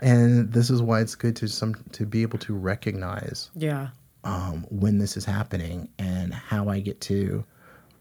And 0.00 0.52
this 0.52 0.70
is 0.70 0.82
why 0.82 1.00
it's 1.00 1.14
good 1.14 1.36
to 1.36 1.48
some 1.48 1.74
to 1.92 2.04
be 2.04 2.22
able 2.22 2.38
to 2.40 2.54
recognize 2.54 3.50
Yeah. 3.54 3.88
Um, 4.26 4.66
when 4.70 4.98
this 4.98 5.16
is 5.16 5.24
happening 5.24 5.88
and 5.98 6.34
how 6.34 6.68
I 6.68 6.80
get 6.80 7.00
to 7.02 7.44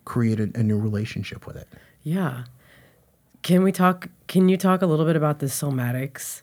create 0.05 0.39
a, 0.39 0.49
a 0.55 0.63
new 0.63 0.77
relationship 0.77 1.45
with 1.45 1.55
it. 1.55 1.67
Yeah. 2.03 2.45
Can 3.43 3.63
we 3.63 3.71
talk? 3.71 4.09
Can 4.27 4.49
you 4.49 4.57
talk 4.57 4.81
a 4.81 4.87
little 4.87 5.05
bit 5.05 5.15
about 5.15 5.37
the 5.37 5.45
somatics, 5.45 6.41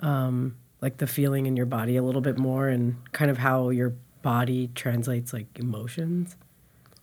um, 0.00 0.56
like 0.80 0.96
the 0.96 1.06
feeling 1.06 1.44
in 1.44 1.56
your 1.56 1.66
body 1.66 1.96
a 1.96 2.02
little 2.02 2.22
bit 2.22 2.38
more, 2.38 2.68
and 2.68 2.96
kind 3.12 3.30
of 3.30 3.36
how 3.36 3.68
your 3.68 3.92
body 4.22 4.70
translates 4.74 5.34
like 5.34 5.46
emotions? 5.56 6.36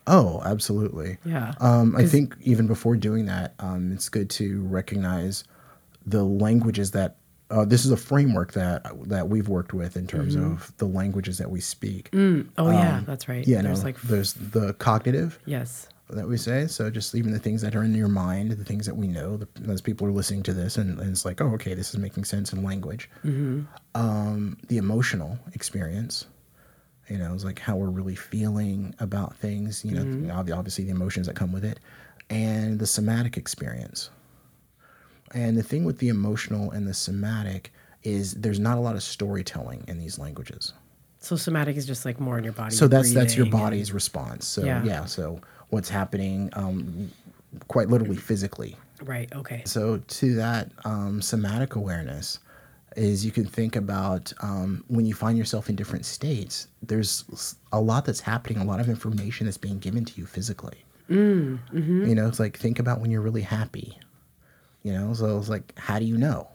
Oh, 0.08 0.42
absolutely. 0.44 1.18
Yeah. 1.24 1.54
Um, 1.60 1.96
I 1.96 2.06
think 2.06 2.36
even 2.42 2.66
before 2.66 2.96
doing 2.96 3.26
that, 3.28 3.54
um, 3.60 3.92
it's 3.92 4.10
good 4.10 4.32
to 4.32 4.64
recognize 4.64 5.44
the 6.08 6.24
languages 6.24 6.90
that 6.92 7.18
uh, 7.50 7.66
this 7.66 7.86
is 7.86 7.92
a 7.92 7.98
framework 7.98 8.54
that 8.54 8.86
that 9.10 9.30
we've 9.30 9.48
worked 9.48 9.74
with 9.74 9.98
in 9.98 10.06
terms 10.08 10.36
of 10.36 10.72
the 10.78 10.86
languages 10.86 11.38
that 11.40 11.50
we 11.50 11.60
speak. 11.60 12.10
Oh 12.14 12.72
yeah, 12.72 13.02
that's 13.06 13.28
right. 13.28 13.46
Um, 13.46 13.52
Yeah, 13.52 13.62
There's 13.62 13.80
no, 13.80 13.86
like 13.86 14.02
there's 14.02 14.34
the 14.34 14.74
cognitive 14.76 15.40
yes. 15.46 15.88
that 16.12 16.28
we 16.28 16.38
say. 16.38 16.68
So 16.68 16.90
just 16.90 17.16
even 17.16 17.32
the 17.32 17.40
things 17.40 17.62
that 17.62 17.76
are 17.76 17.84
in 17.84 17.94
your 17.96 18.08
mind, 18.08 18.52
the 18.52 18.64
things 18.66 18.86
that 18.86 18.96
we 18.96 19.08
know, 19.08 19.38
the, 19.38 19.48
as 19.72 19.82
people 19.82 20.08
are 20.08 20.12
listening 20.12 20.44
to 20.44 20.54
this, 20.54 20.78
and, 20.78 21.00
and 21.00 21.10
it's 21.12 21.26
like, 21.26 21.42
oh, 21.42 21.48
okay, 21.56 21.74
this 21.74 21.90
is 21.92 21.98
making 21.98 22.24
sense 22.26 22.54
in 22.54 22.64
language. 22.64 23.10
Um, 23.96 24.58
the 24.68 24.78
emotional 24.78 25.38
experience, 25.54 26.26
you 27.10 27.18
know, 27.18 27.34
is 27.34 27.44
like 27.46 27.60
how 27.60 27.76
we're 27.76 27.90
really 27.90 28.16
feeling 28.16 28.94
about 29.00 29.36
things. 29.36 29.84
You 29.84 29.96
know, 30.00 30.34
ob- 30.34 30.52
obviously 30.52 30.86
the 30.86 30.92
emotions 30.92 31.26
that 31.28 31.36
come 31.36 31.52
with 31.52 31.66
it, 31.66 31.80
and 32.30 32.80
the 32.80 32.88
somatic 32.88 33.38
experience. 33.38 34.12
And 35.34 35.58
the 35.58 35.64
thing 35.64 35.84
with 35.86 36.00
the 36.00 36.08
emotional 36.10 36.72
and 36.72 36.88
the 36.88 36.94
somatic 36.94 37.72
is 38.04 38.34
there's 38.34 38.60
not 38.60 38.78
a 38.78 38.82
lot 38.82 38.96
of 38.96 39.04
storytelling 39.04 39.84
in 39.88 40.00
these 40.00 40.18
languages. 40.18 40.74
So 41.20 41.36
somatic 41.36 41.76
is 41.76 41.86
just 41.86 42.06
like 42.06 42.20
more 42.20 42.38
in 42.38 42.44
your 42.44 42.54
body. 42.54 42.74
So 42.74 42.88
that's 42.88 43.14
that's 43.14 43.36
your 43.36 43.46
breathing 43.46 43.60
and- 43.60 43.70
body's 43.72 43.92
response. 43.92 44.46
So 44.48 44.64
Yeah. 44.64 44.84
yeah. 44.84 45.06
so 45.06 45.42
what's 45.70 45.90
happening, 45.90 46.50
um, 46.54 47.12
quite 47.68 47.90
literally 47.90 48.16
physically. 48.18 48.76
Right. 49.04 49.32
Okay. 49.36 49.64
So 49.66 49.98
to 50.08 50.36
that 50.36 50.72
um, 50.86 51.22
somatic 51.22 51.76
awareness 51.76 52.40
is 52.96 53.24
you 53.26 53.32
can 53.32 53.46
think 53.46 53.76
about 53.76 54.34
um, 54.42 54.84
when 54.88 55.06
you 55.06 55.14
find 55.14 55.38
yourself 55.38 55.70
in 55.70 55.76
different 55.76 56.06
states. 56.06 56.68
There's 56.82 57.56
a 57.72 57.80
lot 57.80 58.06
that's 58.06 58.20
happening, 58.22 58.58
a 58.60 58.66
lot 58.66 58.80
of 58.80 58.90
information 58.90 59.46
that's 59.46 59.58
being 59.58 59.78
given 59.80 60.06
to 60.06 60.14
you 60.20 60.26
physically. 60.26 60.84
Mm, 61.10 61.60
You 61.74 62.16
know, 62.16 62.28
it's 62.28 62.40
like 62.40 62.58
think 62.58 62.80
about 62.80 63.00
when 63.02 63.10
you're 63.12 63.22
really 63.22 63.42
happy. 63.42 63.98
You 64.84 64.94
know, 64.94 65.14
so 65.14 65.38
it's 65.38 65.50
like, 65.50 65.74
how 65.78 66.00
do 66.00 66.06
you 66.06 66.18
know? 66.18 66.48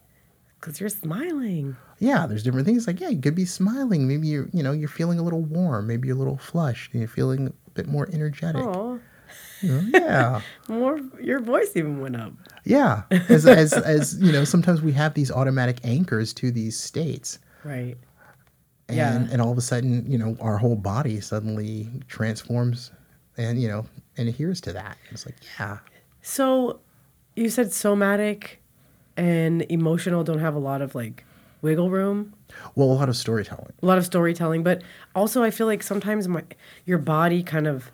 Because 0.61 0.81
you're 0.81 0.89
smiling. 0.89 1.77
yeah, 1.99 2.27
there's 2.27 2.43
different 2.43 2.67
things. 2.67 2.87
Like, 2.87 2.99
yeah, 3.01 3.09
you 3.11 3.21
could 3.21 3.35
be 3.35 3.45
smiling. 3.45 4.09
Maybe 4.09 4.29
you're, 4.29 4.49
you 4.53 4.63
know, 4.63 4.73
you're 4.73 4.89
feeling 4.89 5.19
a 5.19 5.23
little 5.23 5.43
warm. 5.43 5.87
Maybe 5.87 6.09
you're 6.09 6.17
a 6.17 6.19
little 6.19 6.39
flushed. 6.39 6.93
And 6.93 7.01
you're 7.03 7.09
feeling 7.09 7.49
a 7.49 7.71
bit 7.73 7.87
more 7.87 8.09
energetic. 8.13 8.63
Oh, 8.65 8.99
yeah, 9.63 10.41
more. 10.69 11.01
Your 11.21 11.41
voice 11.41 11.73
even 11.75 12.01
went 12.01 12.17
up. 12.17 12.33
yeah. 12.65 13.03
As, 13.29 13.47
as, 13.65 13.73
as 13.75 14.19
you 14.21 14.33
know, 14.33 14.45
sometimes 14.45 14.81
we 14.83 14.93
have 14.93 15.13
these 15.15 15.31
automatic 15.31 15.79
anchors 15.85 16.33
to 16.35 16.51
these 16.51 16.79
states, 16.79 17.39
Right. 17.63 17.97
and 18.89 18.97
Yeah. 18.97 19.27
and 19.31 19.41
all 19.43 19.51
of 19.53 19.59
a 19.59 19.63
sudden, 19.63 20.11
you 20.11 20.19
know, 20.19 20.37
our 20.41 20.57
whole 20.59 20.77
body 20.77 21.21
suddenly 21.21 21.89
transforms, 22.09 22.91
and 23.37 23.61
you 23.61 23.69
know, 23.69 23.87
and 24.17 24.29
adheres 24.29 24.61
to 24.63 24.73
that. 24.75 24.97
It's 25.11 25.27
like, 25.27 25.37
yeah, 25.59 25.79
So, 26.23 26.81
you 27.37 27.49
said 27.49 27.73
somatic 27.73 28.61
and 29.17 29.63
emotional 29.71 30.25
don't 30.25 30.39
have 30.41 30.55
a 30.55 30.59
lot 30.59 30.83
of 30.83 30.95
like 30.95 31.25
wiggle 31.63 31.91
room. 31.91 32.35
well, 32.75 32.89
a 32.89 32.93
lot 32.93 33.09
of 33.09 33.17
storytelling. 33.17 33.73
a 33.83 33.87
lot 33.87 33.99
of 33.99 34.05
storytelling, 34.05 34.63
but 34.63 34.83
also 35.15 35.43
I 35.43 35.51
feel 35.51 35.67
like 35.67 35.83
sometimes 35.83 36.29
my 36.29 36.43
your 36.85 36.99
body 36.99 37.43
kind 37.43 37.67
of 37.67 37.91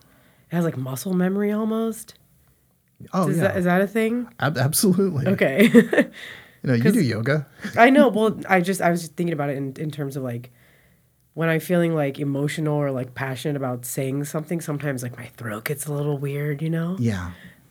has 0.48 0.64
like 0.64 0.76
muscle 0.76 1.14
memory 1.14 1.52
almost. 1.52 2.14
Oh 3.12 3.28
is 3.28 3.36
yeah, 3.38 3.44
that 3.44 3.56
is 3.56 3.64
that 3.64 3.80
a 3.80 3.86
thing? 3.86 4.28
Ab- 4.40 4.58
absolutely. 4.58 5.26
Okay. 5.26 5.70
You 6.62 6.68
know, 6.68 6.74
you 6.74 6.92
do 6.92 7.00
yoga. 7.16 7.46
I 7.78 7.88
know. 7.88 8.08
Well, 8.08 8.38
I 8.46 8.60
just 8.60 8.82
I 8.82 8.90
was 8.90 9.00
just 9.00 9.14
thinking 9.16 9.32
about 9.32 9.48
it 9.48 9.56
in, 9.56 9.72
in 9.78 9.90
terms 9.90 10.14
of 10.14 10.22
like 10.22 10.50
when 11.32 11.48
I'm 11.48 11.60
feeling 11.60 11.94
like 11.94 12.18
emotional 12.18 12.74
or 12.76 12.90
like 12.90 13.14
passionate 13.14 13.56
about 13.56 13.86
saying 13.86 14.24
something, 14.24 14.60
sometimes 14.60 15.02
like 15.02 15.16
my 15.16 15.24
throat 15.24 15.64
gets 15.64 15.86
a 15.86 15.92
little 15.94 16.18
weird, 16.18 16.60
you 16.60 16.68
know? 16.68 16.96
Yeah. 17.00 17.30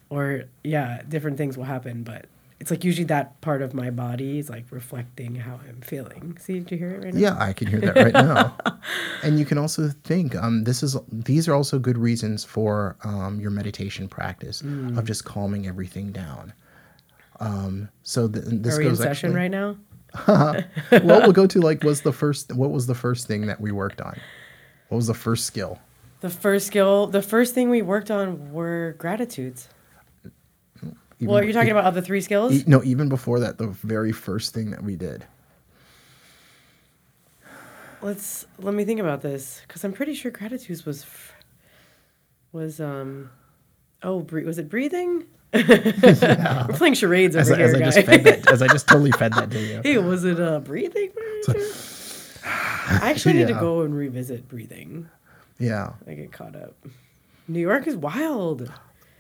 Or 0.10 0.44
yeah, 0.64 1.02
different 1.08 1.38
things 1.38 1.58
will 1.58 1.66
happen, 1.66 2.04
but 2.04 2.26
it's 2.60 2.72
like 2.72 2.84
usually 2.84 3.06
that 3.06 3.40
part 3.42 3.62
of 3.62 3.74
my 3.74 3.90
body 3.90 4.40
is 4.40 4.50
like 4.50 4.66
reflecting 4.72 5.36
how 5.36 5.60
I'm 5.68 5.82
feeling. 5.82 6.36
See, 6.42 6.60
did 6.60 6.72
you 6.72 6.78
hear 6.78 6.92
it 6.96 7.04
right 7.04 7.14
now? 7.14 7.20
Yeah, 7.20 7.38
I 7.40 7.54
can 7.54 7.68
hear 7.68 7.80
that 7.80 7.96
right 7.96 8.14
now. 8.14 8.58
and 9.24 9.38
you 9.40 9.46
can 9.46 9.58
also 9.58 9.90
think 10.04 10.36
um, 10.36 10.64
this 10.64 10.82
is 10.84 10.98
these 11.12 11.48
are 11.48 11.54
also 11.54 11.80
good 11.80 11.98
reasons 11.98 12.44
for 12.44 12.98
um, 13.04 13.40
your 13.40 13.52
meditation 13.52 14.08
practice 14.08 14.62
Mm. 14.62 14.98
of 14.98 15.06
just 15.06 15.26
calming 15.26 15.68
everything 15.68 16.12
down. 16.12 16.54
Um, 17.40 17.90
so 18.04 18.28
th- 18.28 18.44
this 18.48 18.76
Are 18.76 18.80
we 18.80 18.86
in 18.86 18.92
goes 18.92 18.98
session 19.00 19.30
actually, 19.30 19.36
right 19.40 19.52
now? 19.52 19.78
well, 21.04 21.22
we'll 21.22 21.32
go 21.32 21.46
to 21.48 21.62
like 21.62 21.84
was 21.84 22.02
the 22.02 22.12
first 22.12 22.52
what 22.54 22.72
was 22.72 22.88
the 22.88 22.96
first 22.96 23.28
thing 23.28 23.46
that 23.46 23.62
we 23.62 23.72
worked 23.72 24.02
on? 24.02 24.20
What 24.90 24.98
was 24.98 25.08
the 25.08 25.14
first 25.14 25.46
skill? 25.46 25.80
The 26.22 26.30
first 26.32 26.68
skill, 26.68 27.08
the 27.08 27.22
first 27.22 27.54
thing 27.54 27.70
we 27.70 27.82
worked 27.84 28.12
on 28.12 28.52
were 28.52 28.96
gratitudes. 28.98 29.70
Well, 31.22 31.44
you're 31.44 31.54
talking 31.54 31.68
e- 31.70 31.72
about 31.72 31.86
of 31.86 31.96
the 31.96 32.02
three 32.02 32.22
skills? 32.22 32.54
e- 32.54 32.64
no, 32.66 32.82
even 32.84 33.10
before 33.10 33.40
that, 33.42 33.58
the 33.58 33.68
very 33.68 34.12
first 34.12 34.54
thing 34.54 34.72
that 34.72 34.84
we 34.84 34.96
did. 34.96 35.26
Let's 38.02 38.46
let 38.60 38.74
me 38.74 38.86
think 38.86 39.00
about 39.02 39.22
this 39.22 39.62
because 39.68 39.84
I'm 39.84 39.92
pretty 39.92 40.14
sure 40.14 40.32
gratitude 40.32 40.86
was 40.86 41.06
was 42.54 42.80
um 42.80 43.30
oh 44.04 44.22
bre- 44.22 44.42
was 44.46 44.58
it 44.58 44.70
breathing? 44.70 45.26
We're 45.54 46.68
playing 46.74 46.94
charades 46.94 47.36
over 47.36 47.42
As, 47.42 47.52
I- 47.52 47.58
here, 47.58 47.66
as 47.66 47.76
I 47.76 47.80
just 47.80 48.06
fed 48.06 48.24
that, 48.24 48.52
as 48.52 48.62
I 48.62 48.68
just 48.68 48.88
totally 48.88 49.12
fed 49.12 49.34
that 49.34 49.52
to 49.52 49.60
you. 49.60 49.82
hey, 49.84 49.98
was 49.98 50.24
it 50.24 50.40
uh 50.40 50.60
breathing? 50.60 51.12
I 52.46 53.10
actually 53.12 53.34
need 53.34 53.48
to 53.50 53.54
go 53.56 53.82
and 53.82 53.94
revisit 53.94 54.48
breathing. 54.48 55.10
Yeah, 55.60 55.92
I 56.08 56.14
get 56.14 56.32
caught 56.32 56.56
up. 56.56 56.76
New 57.50 57.60
York 57.60 57.86
is 57.86 57.98
wild. 57.98 58.72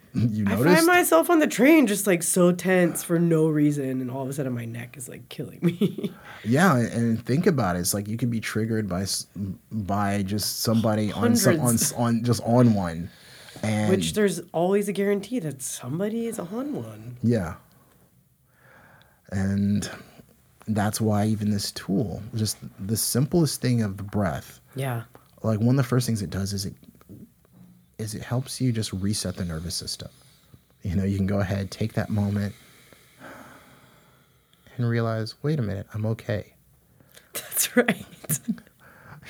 you 0.13 0.45
I 0.47 0.55
find 0.55 0.85
myself 0.87 1.29
on 1.29 1.39
the 1.39 1.47
train 1.47 1.85
just 1.87 2.07
like 2.07 2.23
so 2.23 2.51
tense 2.51 3.03
for 3.03 3.19
no 3.19 3.47
reason, 3.47 4.01
and 4.01 4.09
all 4.09 4.23
of 4.23 4.29
a 4.29 4.33
sudden 4.33 4.53
my 4.53 4.65
neck 4.65 4.97
is 4.97 5.07
like 5.09 5.29
killing 5.29 5.59
me. 5.61 6.11
Yeah, 6.45 6.77
and 6.77 7.23
think 7.25 7.47
about 7.47 7.75
it. 7.75 7.79
It's 7.79 7.93
like 7.93 8.07
you 8.07 8.15
can 8.15 8.29
be 8.29 8.39
triggered 8.39 8.87
by 8.87 9.05
by 9.71 10.23
just 10.23 10.61
somebody 10.61 11.11
on 11.11 11.35
some, 11.35 11.59
on 11.59 11.77
on 11.97 12.23
just 12.23 12.41
on 12.45 12.73
one, 12.75 13.09
and 13.61 13.89
Which 13.91 14.13
there's 14.13 14.39
always 14.53 14.87
a 14.87 14.93
guarantee 14.93 15.39
that 15.39 15.61
somebody 15.61 16.27
is 16.27 16.39
on 16.39 16.73
one. 16.73 17.17
yeah, 17.21 17.55
and 19.31 19.89
that's 20.67 21.01
why 21.01 21.25
even 21.25 21.49
this 21.51 21.71
tool, 21.71 22.21
just 22.35 22.57
the 22.79 22.97
simplest 22.97 23.59
thing 23.61 23.81
of 23.81 23.97
the 23.97 24.03
breath, 24.03 24.59
Yeah. 24.75 25.03
like 25.43 25.59
one 25.59 25.69
of 25.71 25.77
the 25.77 25.83
first 25.83 26.05
things 26.05 26.21
it 26.21 26.29
does 26.29 26.53
is 26.53 26.65
it 26.65 26.73
is 27.99 28.15
it 28.15 28.23
helps 28.23 28.59
you 28.59 28.71
just 28.71 28.91
reset 28.93 29.35
the 29.35 29.45
nervous 29.45 29.75
system. 29.75 30.09
You 30.81 30.95
know, 30.95 31.03
you 31.03 31.17
can 31.17 31.27
go 31.27 31.39
ahead, 31.39 31.69
take 31.69 31.93
that 31.93 32.09
moment, 32.09 32.55
and 34.77 34.89
realize, 34.89 35.35
wait 35.43 35.59
a 35.59 35.62
minute, 35.62 35.85
I'm 35.93 36.05
okay. 36.07 36.53
That's 37.33 37.75
right. 37.77 38.05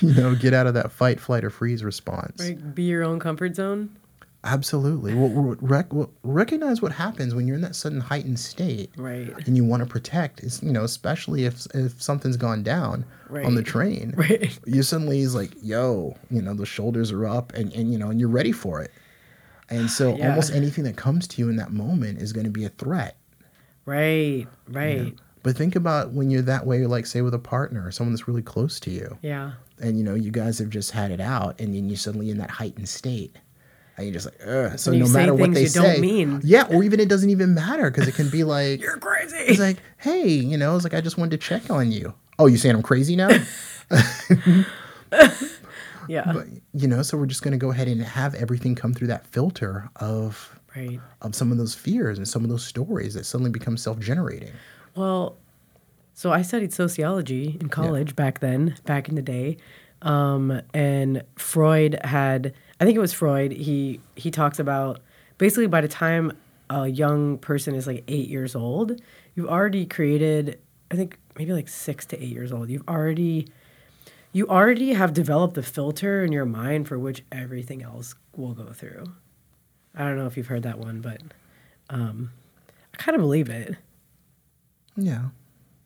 You 0.02 0.14
know, 0.14 0.34
get 0.34 0.54
out 0.54 0.66
of 0.66 0.76
that 0.76 0.94
fight, 0.94 1.20
flight, 1.20 1.44
or 1.44 1.50
freeze 1.50 1.84
response. 1.84 2.40
right. 2.40 2.74
Be 2.74 2.84
your 2.84 3.04
own 3.04 3.20
comfort 3.20 3.54
zone. 3.58 3.98
Absolutely. 4.44 5.14
Well, 5.14 5.58
rec- 5.60 5.94
well, 5.94 6.10
recognize 6.24 6.82
what 6.82 6.94
happens 6.94 7.36
when 7.36 7.46
you're 7.46 7.58
in 7.58 7.62
that 7.62 7.76
sudden 7.76 8.00
heightened 8.00 8.40
state, 8.40 8.90
Right. 8.96 9.34
And 9.46 9.58
you 9.58 9.66
want 9.66 9.84
to 9.84 9.86
protect. 9.90 10.40
It's 10.42 10.64
you 10.64 10.72
know, 10.72 10.84
especially 10.86 11.44
if 11.46 11.68
if 11.74 12.02
something's 12.02 12.38
gone 12.38 12.64
down 12.64 13.04
on 13.32 13.56
the 13.56 13.64
train, 13.64 14.14
Right. 14.16 14.58
You 14.66 14.82
suddenly 14.84 15.20
is 15.20 15.36
like, 15.36 15.52
yo, 15.62 16.16
you 16.32 16.42
know, 16.42 16.54
the 16.54 16.66
shoulders 16.66 17.12
are 17.12 17.28
up, 17.28 17.52
and 17.54 17.74
and 17.74 17.92
you 17.92 18.00
know, 18.00 18.10
and 18.10 18.20
you're 18.20 18.30
ready 18.30 18.54
for 18.54 18.82
it. 18.82 18.92
And 19.70 19.90
so, 19.90 20.16
Yeah. 20.16 20.30
almost 20.30 20.52
anything 20.54 20.86
that 20.86 20.96
comes 20.96 21.28
to 21.28 21.42
you 21.42 21.50
in 21.50 21.58
that 21.58 21.72
moment 21.74 22.22
is 22.22 22.32
going 22.34 22.46
to 22.46 22.52
be 22.52 22.64
a 22.66 22.70
threat. 22.70 23.18
Right. 23.86 24.48
Right. 24.70 25.14
But 25.44 25.56
think 25.58 25.76
about 25.76 26.12
when 26.14 26.30
you're 26.32 26.42
that 26.44 26.66
way, 26.66 26.86
like 26.86 27.06
say 27.06 27.22
with 27.22 27.34
a 27.34 27.40
partner 27.40 27.86
or 27.86 27.92
someone 27.92 28.14
that's 28.14 28.28
really 28.28 28.42
close 28.42 28.80
to 28.82 28.92
you, 28.92 29.18
Yeah. 29.22 29.52
and 29.80 29.98
you 29.98 30.04
know, 30.04 30.16
you 30.16 30.32
guys 30.32 30.60
have 30.60 30.70
just 30.70 30.92
had 30.92 31.12
it 31.12 31.20
out, 31.22 31.60
and 31.60 31.76
then 31.76 31.88
you're 31.90 31.98
suddenly 31.98 32.30
in 32.30 32.38
that 32.40 32.50
heightened 32.52 32.88
state. 32.90 33.36
And 34.00 34.08
you're 34.08 34.14
just 34.14 34.26
like, 34.26 34.40
ugh. 34.48 34.80
So 34.80 34.92
no 34.92 35.08
matter 35.08 35.34
what 35.34 35.54
they 35.54 35.64
you 35.64 35.70
don't 35.70 35.96
say, 35.96 36.02
mean. 36.02 36.42
yeah, 36.44 36.68
or 36.70 36.84
even 36.84 37.00
it 37.00 37.10
doesn't 37.10 37.30
even 37.30 37.54
matter 37.54 37.92
because 37.92 38.08
it 38.08 38.16
can 38.16 38.30
be 38.30 38.44
like, 38.56 38.82
You're 38.82 38.98
crazy. 38.98 39.38
it's 39.38 39.60
like, 39.60 39.78
hey, 39.98 40.28
you 40.28 40.58
know, 40.58 40.76
it's 40.76 40.84
like 40.84 40.94
I 40.94 41.02
just 41.02 41.18
wanted 41.18 41.32
to 41.32 41.38
check 41.38 41.70
on 41.70 41.92
you. 41.92 42.14
Oh, 42.38 42.48
you 42.48 42.58
saying 42.58 42.76
I'm 42.76 42.84
crazy 42.84 43.16
now? 43.16 43.30
yeah. 46.08 46.32
but 46.32 46.48
you 46.74 46.88
know, 46.88 47.02
so 47.02 47.18
we're 47.18 47.26
just 47.26 47.42
gonna 47.42 47.58
go 47.58 47.72
ahead 47.72 47.88
and 47.88 48.02
have 48.02 48.36
everything 48.36 48.76
come 48.76 48.94
through 48.94 49.08
that 49.08 49.26
filter 49.28 49.90
of 49.98 50.60
right. 50.76 51.00
of 51.22 51.36
some 51.36 51.52
of 51.52 51.58
those 51.58 51.76
fears 51.76 52.18
and 52.18 52.28
some 52.28 52.44
of 52.44 52.50
those 52.50 52.66
stories 52.66 53.14
that 53.16 53.26
suddenly 53.26 53.52
become 53.52 53.76
self-generating. 53.78 54.52
Well, 54.96 55.38
so 56.14 56.32
I 56.34 56.42
studied 56.42 56.74
sociology 56.74 57.58
in 57.62 57.70
college 57.70 58.16
back 58.16 58.40
then, 58.40 58.76
back 58.86 59.08
in 59.08 59.16
the 59.16 59.22
day. 59.22 59.58
Um, 60.02 60.62
and 60.74 61.24
Freud 61.38 61.98
had, 62.04 62.54
I 62.80 62.86
think 62.86 62.96
it 62.96 63.00
was 63.00 63.14
Freud, 63.14 63.52
he, 63.52 64.00
he 64.16 64.32
talks 64.32 64.60
about 64.60 65.02
basically 65.38 65.68
by 65.68 65.82
the 65.82 65.88
time 65.88 66.38
a 66.70 66.88
young 66.88 67.38
person 67.38 67.76
is 67.76 67.88
like 67.88 68.04
eight 68.08 68.30
years 68.30 68.56
old, 68.56 69.02
you've 69.36 69.48
already 69.48 69.86
created, 69.86 70.60
I 70.92 70.96
think 70.96 71.18
maybe 71.38 71.54
like 71.54 71.68
six 71.68 72.06
to 72.08 72.22
eight 72.22 72.30
years 72.30 72.52
old, 72.52 72.70
you've 72.70 72.88
already, 72.88 73.48
you 74.32 74.48
already 74.48 74.94
have 74.94 75.14
developed 75.14 75.56
the 75.56 75.64
filter 75.64 76.24
in 76.24 76.32
your 76.32 76.46
mind 76.46 76.88
for 76.88 76.98
which 76.98 77.24
everything 77.32 77.84
else 77.84 78.16
will 78.36 78.54
go 78.54 78.72
through. 78.72 79.04
I 79.96 80.04
don't 80.06 80.18
know 80.18 80.28
if 80.28 80.38
you've 80.38 80.48
heard 80.48 80.64
that 80.64 80.78
one, 80.78 81.02
but 81.02 81.22
um, 81.90 82.32
I 82.94 82.98
kind 82.98 83.16
of 83.16 83.22
believe 83.22 83.50
it. 83.50 83.76
Yeah. 84.96 85.30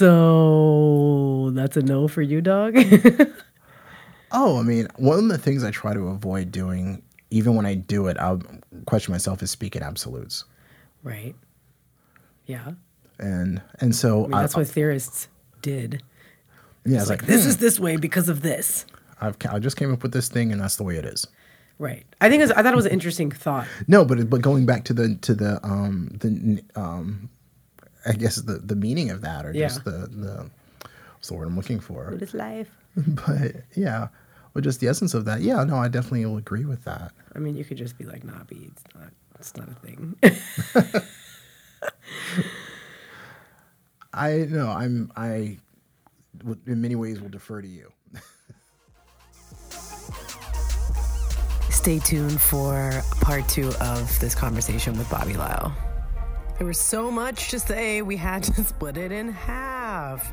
So 0.00 1.50
that's 1.52 1.76
a 1.76 1.82
no 1.82 2.08
for 2.08 2.22
you, 2.22 2.40
dog. 2.40 2.74
Oh, 4.32 4.58
I 4.58 4.62
mean, 4.62 4.88
one 4.96 5.18
of 5.18 5.28
the 5.28 5.38
things 5.38 5.64
I 5.64 5.70
try 5.70 5.92
to 5.94 6.08
avoid 6.08 6.50
doing, 6.52 7.02
even 7.30 7.54
when 7.56 7.66
I 7.66 7.74
do 7.74 8.06
it, 8.06 8.16
I'll 8.18 8.40
question 8.86 9.12
myself 9.12 9.42
is 9.42 9.50
speak 9.50 9.74
in 9.76 9.82
absolutes. 9.82 10.44
right. 11.02 11.34
Yeah. 12.46 12.72
And 13.18 13.60
and 13.80 13.94
so 13.94 14.20
I 14.24 14.28
mean, 14.28 14.30
that's 14.32 14.56
what 14.56 14.66
theorists 14.66 15.28
did. 15.62 16.02
yeah, 16.84 16.94
It's 16.94 17.02
it's 17.02 17.10
like, 17.10 17.22
like, 17.22 17.28
this 17.28 17.42
hmm, 17.44 17.48
is 17.50 17.56
this 17.58 17.78
way 17.78 17.96
because 17.96 18.28
of 18.28 18.40
this. 18.42 18.86
I've, 19.20 19.36
I 19.50 19.58
just 19.58 19.76
came 19.76 19.92
up 19.92 20.02
with 20.02 20.12
this 20.12 20.28
thing, 20.30 20.50
and 20.50 20.60
that's 20.60 20.76
the 20.76 20.82
way 20.84 20.96
it 20.96 21.04
is. 21.04 21.26
Right. 21.78 22.04
I 22.20 22.28
think 22.30 22.40
was, 22.40 22.50
I 22.52 22.62
thought 22.62 22.72
it 22.72 22.76
was 22.76 22.86
an 22.86 22.92
interesting 22.92 23.30
thought. 23.30 23.66
No, 23.86 24.04
but 24.06 24.28
but 24.30 24.40
going 24.40 24.64
back 24.66 24.84
to 24.84 24.94
the 24.94 25.14
to 25.16 25.34
the 25.34 25.60
um 25.64 26.08
the 26.20 26.62
um, 26.80 27.28
I 28.06 28.12
guess 28.14 28.36
the 28.36 28.54
the 28.54 28.74
meaning 28.76 29.10
of 29.10 29.20
that, 29.20 29.44
or 29.44 29.52
Yeah. 29.52 29.68
just 29.68 29.84
the 29.84 30.08
the 30.10 30.50
what's 31.14 31.28
the 31.28 31.34
word 31.34 31.46
I'm 31.46 31.56
looking 31.56 31.78
for? 31.80 32.10
What 32.10 32.22
is 32.22 32.32
life? 32.34 32.70
But 33.26 33.64
yeah, 33.76 34.08
or 34.54 34.60
just 34.60 34.80
the 34.80 34.88
essence 34.88 35.14
of 35.14 35.24
that. 35.26 35.40
Yeah, 35.40 35.64
no, 35.64 35.76
I 35.76 35.88
definitely 35.88 36.26
will 36.26 36.36
agree 36.38 36.64
with 36.64 36.84
that. 36.84 37.12
I 37.34 37.38
mean, 37.38 37.56
you 37.56 37.64
could 37.64 37.76
just 37.76 37.96
be 37.96 38.04
like, 38.04 38.24
nah, 38.24 38.42
B, 38.48 38.68
it's 38.70 38.82
not, 38.94 39.10
it's 39.38 39.56
not 39.56 39.68
a 39.68 39.74
thing. 39.74 40.16
I 44.12 44.38
know. 44.50 44.68
I'm 44.68 45.12
I, 45.16 45.58
in 46.66 46.80
many 46.80 46.96
ways 46.96 47.20
will 47.20 47.28
defer 47.28 47.62
to 47.62 47.68
you. 47.68 47.92
Stay 51.70 52.00
tuned 52.00 52.40
for 52.40 53.02
part 53.20 53.48
two 53.48 53.68
of 53.80 54.18
this 54.20 54.34
conversation 54.34 54.98
with 54.98 55.08
Bobby 55.08 55.34
Lyle. 55.34 55.72
There 56.58 56.66
was 56.66 56.78
so 56.78 57.10
much 57.10 57.48
to 57.50 57.58
say, 57.58 58.02
we 58.02 58.16
had 58.16 58.42
to 58.42 58.64
split 58.64 58.98
it 58.98 59.12
in 59.12 59.32
half. 59.32 60.30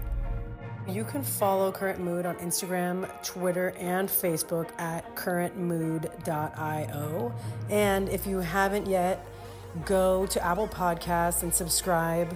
You 0.90 1.04
can 1.04 1.22
follow 1.22 1.70
Current 1.72 2.00
Mood 2.00 2.26
on 2.26 2.36
Instagram, 2.38 3.10
Twitter, 3.22 3.74
and 3.78 4.08
Facebook 4.08 4.70
at 4.80 5.16
currentmood.io. 5.16 7.34
And 7.70 8.08
if 8.08 8.26
you 8.26 8.38
haven't 8.38 8.88
yet, 8.88 9.26
go 9.86 10.26
to 10.28 10.44
Apple 10.44 10.70
Podcasts 10.70 11.44
and 11.44 11.54
subscribe, 11.54 12.36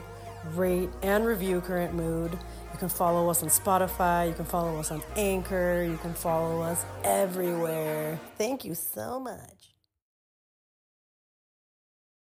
rate, 0.53 0.89
and 1.01 1.25
review 1.25 1.61
Current 1.61 1.93
Mood. 1.93 2.37
You 2.73 2.77
can 2.77 2.89
follow 2.89 3.29
us 3.29 3.41
on 3.41 3.47
Spotify, 3.47 4.27
you 4.27 4.33
can 4.33 4.45
follow 4.45 4.77
us 4.77 4.91
on 4.91 5.01
Anchor, 5.15 5.87
you 5.89 5.97
can 5.97 6.13
follow 6.13 6.61
us 6.61 6.83
everywhere. 7.05 8.19
Thank 8.37 8.65
you 8.65 8.75
so 8.75 9.17
much. 9.17 9.60